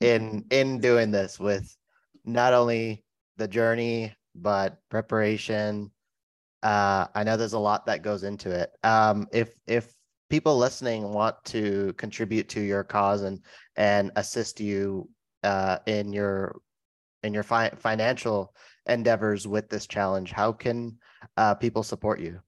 [0.00, 1.76] in in doing this with
[2.24, 3.04] not only
[3.36, 5.90] the journey but preparation.
[6.64, 8.70] Uh, I know there's a lot that goes into it.
[8.82, 9.94] Um, if if
[10.30, 13.40] people listening want to contribute to your cause and
[13.76, 15.08] and assist you
[15.42, 16.56] uh, in your
[17.22, 18.54] in your fi- financial
[18.86, 20.98] endeavors with this challenge, how can
[21.36, 22.40] uh, people support you?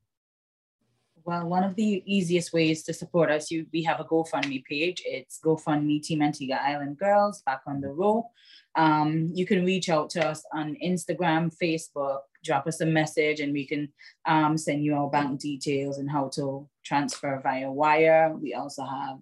[1.24, 5.02] Well, one of the easiest ways to support us, you we have a GoFundMe page.
[5.04, 8.30] It's GoFundMe Team Antigua Island Girls back on the row.
[8.76, 13.52] Um, you can reach out to us on Instagram, Facebook, drop us a message, and
[13.52, 13.88] we can
[14.26, 18.34] um, send you our bank details and how to transfer via wire.
[18.36, 19.18] We also have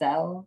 [0.00, 0.46] Zelle.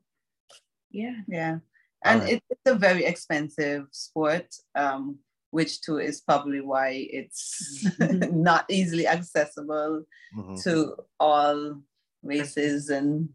[0.92, 1.22] Yeah.
[1.28, 1.58] Yeah
[2.06, 2.42] and right.
[2.50, 5.18] it's a very expensive sport um,
[5.52, 10.04] which too is probably why it's not easily accessible
[10.38, 10.56] mm-hmm.
[10.56, 11.82] to all
[12.24, 13.28] races and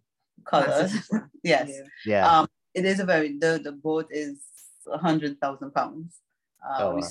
[0.47, 0.93] colors
[1.45, 1.71] yes
[2.07, 4.45] yeah um, it is a very the, the boat is
[4.87, 6.19] a hundred thousand pounds
[6.65, 7.03] uh, oh, we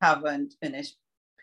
[0.00, 0.96] haven't finished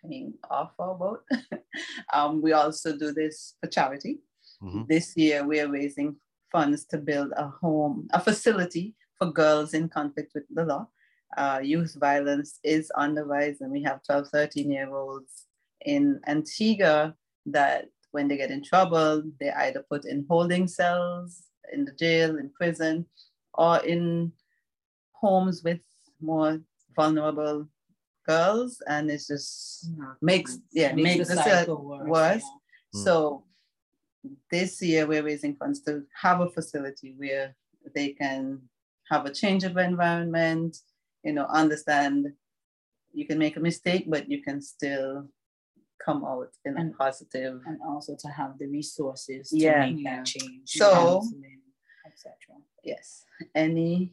[0.03, 1.23] paying off our boat
[2.13, 4.19] um, we also do this for charity
[4.61, 4.84] mm-hmm.
[4.88, 6.15] this year we are raising
[6.51, 10.88] funds to build a home a facility for girls in conflict with the law.
[11.38, 15.47] Uh, youth violence is on the rise, and we have 12, 13 year olds
[15.86, 17.15] in Antigua
[17.47, 22.38] that when they get in trouble, they either put in holding cells in the jail,
[22.38, 23.05] in prison,
[23.55, 24.31] or in
[25.24, 25.82] homes with
[26.21, 26.59] more
[26.95, 27.67] vulnerable
[28.28, 29.89] girls, and it just
[30.21, 32.07] makes yeah makes, makes the cycle worse.
[32.15, 32.47] worse.
[32.93, 33.03] Yeah.
[33.05, 33.43] So
[34.24, 34.34] hmm.
[34.51, 37.55] this year we're raising funds to have a facility where
[37.95, 38.61] they can
[39.09, 40.78] have a change of environment,
[41.24, 42.28] you know, understand
[43.13, 45.28] you can make a mistake, but you can still
[46.03, 47.61] come out in and, a positive.
[47.65, 49.86] And also to have the resources to yeah.
[49.86, 50.69] make that change.
[50.69, 51.21] So,
[52.05, 52.34] etc.
[52.84, 54.11] Yes, any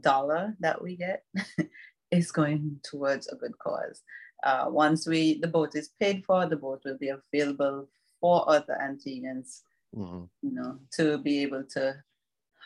[0.00, 1.24] dollar that we get
[2.10, 4.02] is going towards a good cause.
[4.42, 7.88] Uh, once we the boat is paid for, the boat will be available
[8.20, 9.62] for other Antiguans,
[9.94, 10.24] mm-hmm.
[10.42, 11.96] you know, to be able to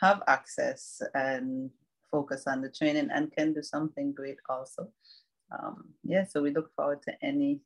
[0.01, 1.69] have access and
[2.11, 4.89] focus on the training and can do something great also.
[5.51, 7.61] Um, yeah, so we look forward to any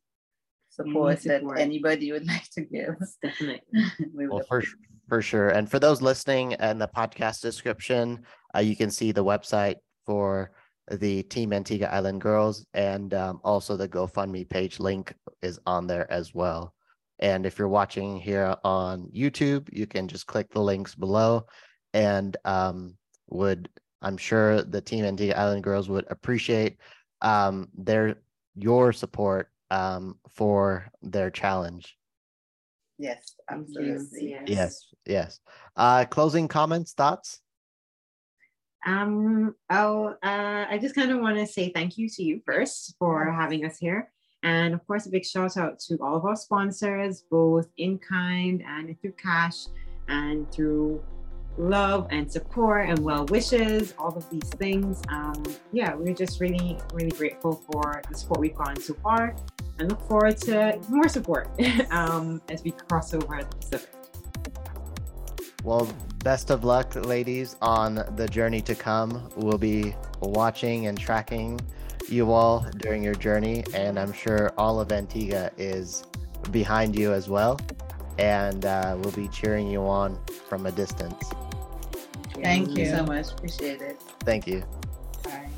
[0.70, 1.56] support, any support.
[1.56, 2.96] that anybody would like to give.
[3.00, 3.62] Yes, definitely.
[4.14, 4.62] we well, for,
[5.10, 5.48] for sure.
[5.48, 8.22] And for those listening and the podcast description,
[8.54, 9.74] uh, you can see the website
[10.06, 10.52] for
[10.88, 16.10] the Team Antigua Island Girls and um, also the GoFundMe page link is on there
[16.12, 16.74] as well.
[17.18, 21.46] And if you're watching here on YouTube, you can just click the links below
[21.92, 22.96] and um,
[23.30, 23.68] would
[24.02, 26.76] I'm sure the team Antigua Island Girls would appreciate
[27.20, 28.14] um, their
[28.54, 31.96] your support um, for their challenge.
[33.00, 34.30] Yes, absolutely.
[34.30, 34.44] Yes.
[34.46, 35.40] Yes, yes.
[35.74, 37.40] Uh, closing comments, thoughts?
[38.84, 42.94] Um, I'll, uh, I just kind of want to say thank you to you first
[42.98, 44.10] for having us here.
[44.42, 48.62] And of course, a big shout out to all of our sponsors, both in kind
[48.66, 49.66] and through cash
[50.08, 51.02] and through
[51.58, 55.02] love and support and well wishes, all of these things.
[55.08, 55.42] Um,
[55.72, 59.36] yeah, we're just really, really grateful for the support we've gotten so far
[59.78, 61.48] and look forward to more support
[61.90, 63.90] um, as we cross over the Pacific.
[65.64, 65.92] Well,
[66.24, 69.30] best of luck, ladies, on the journey to come.
[69.36, 71.60] We'll be watching and tracking
[72.08, 76.04] you all during your journey, and I'm sure all of Antigua is
[76.50, 77.60] behind you as well.
[78.20, 80.18] And uh, we'll be cheering you on
[80.48, 81.30] from a distance.
[82.34, 83.32] Thank you so much.
[83.32, 84.00] Appreciate it.
[84.20, 84.62] Thank you.
[85.24, 85.48] Bye.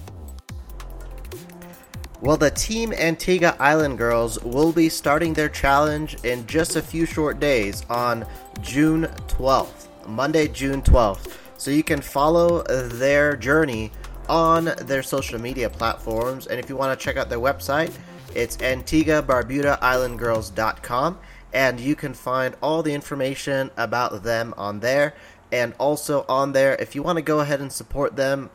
[2.21, 7.05] Well, the Team Antigua Island Girls will be starting their challenge in just a few
[7.05, 8.25] short days on
[8.61, 11.37] June 12th, Monday, June 12th.
[11.59, 13.91] So you can follow their journey
[14.29, 16.47] on their social media platforms.
[16.47, 17.93] And if you want to check out their website,
[18.35, 21.19] it's AntiguaBarbudaIslandGirls.com.
[21.53, 25.15] And you can find all the information about them on there.
[25.51, 28.49] And also on there, if you want to go ahead and support them,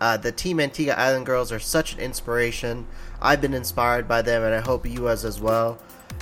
[0.00, 2.86] uh, the Team Antigua Island Girls are such an inspiration.
[3.20, 5.78] I've been inspired by them, and I hope you as as well.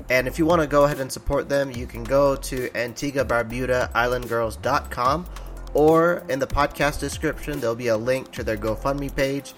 [0.09, 5.27] And if you want to go ahead and support them, you can go to AntiguaBarbudaIslandGirls.com
[5.75, 9.53] or in the podcast description, there'll be a link to their GoFundMe page.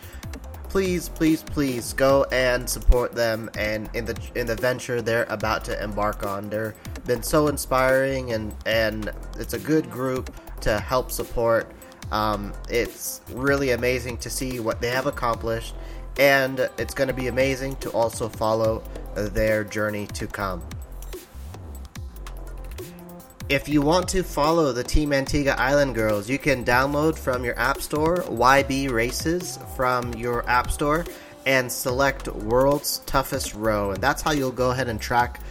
[0.75, 5.65] Please, please, please go and support them and in the in the venture they're about
[5.67, 6.51] to embark on.
[6.51, 6.75] They've
[7.07, 11.71] been so inspiring and and it's a good group to help support.
[12.11, 15.77] Um, it's really amazing to see what they have accomplished,
[16.19, 18.83] and it's going to be amazing to also follow
[19.15, 20.61] their journey to come.
[23.51, 27.59] If you want to follow the Team Antigua Island Girls, you can download from your
[27.59, 31.05] App Store YB Races from your App Store
[31.45, 33.91] and select World's Toughest Row.
[33.91, 35.43] And that's how you'll go ahead and track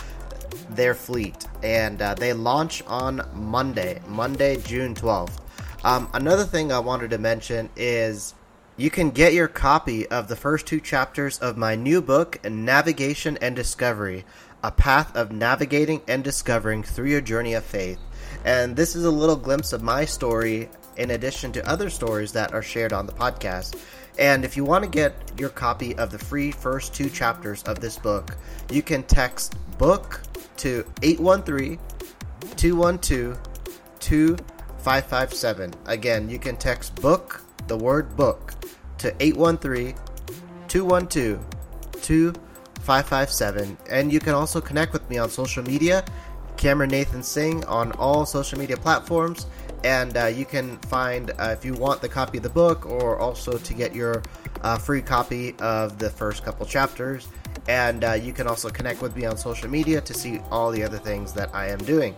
[0.72, 1.46] their fleet.
[1.62, 5.38] And uh, they launch on Monday, Monday, June 12th.
[5.84, 8.34] Um, another thing I wanted to mention is
[8.76, 13.38] you can get your copy of the first two chapters of my new book, Navigation
[13.40, 14.26] and Discovery
[14.64, 18.00] A Path of Navigating and Discovering Through Your Journey of Faith.
[18.44, 22.54] And this is a little glimpse of my story in addition to other stories that
[22.54, 23.80] are shared on the podcast.
[24.18, 27.80] And if you want to get your copy of the free first two chapters of
[27.80, 28.36] this book,
[28.72, 30.22] you can text book
[30.58, 31.78] to 813
[32.56, 33.40] 212
[34.00, 35.74] 2557.
[35.86, 38.54] Again, you can text book, the word book,
[39.04, 39.96] to 813
[40.70, 41.46] 212
[42.02, 43.78] 2557.
[43.90, 46.06] And you can also connect with me on social media,
[46.58, 49.46] Cameron Nathan Singh, on all social media platforms.
[49.84, 53.20] And uh, you can find, uh, if you want the copy of the book, or
[53.20, 54.24] also to get your
[54.62, 57.28] uh, free copy of the first couple chapters.
[57.68, 60.82] And uh, you can also connect with me on social media to see all the
[60.82, 62.16] other things that I am doing.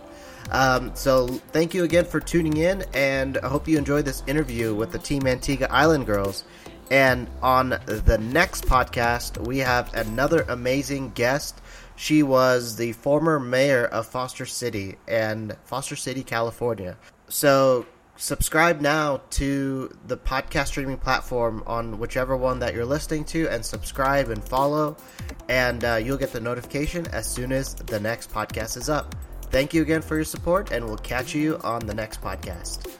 [0.50, 4.74] Um, so thank you again for tuning in, and I hope you enjoyed this interview
[4.74, 6.44] with the Team Antigua Island Girls.
[6.90, 11.60] And on the next podcast, we have another amazing guest.
[11.96, 16.96] She was the former mayor of Foster City and Foster City, California.
[17.28, 23.48] So subscribe now to the podcast streaming platform on whichever one that you're listening to
[23.48, 24.96] and subscribe and follow
[25.48, 29.14] and uh, you'll get the notification as soon as the next podcast is up
[29.50, 32.96] thank you again for your support and we'll catch you on the next podcast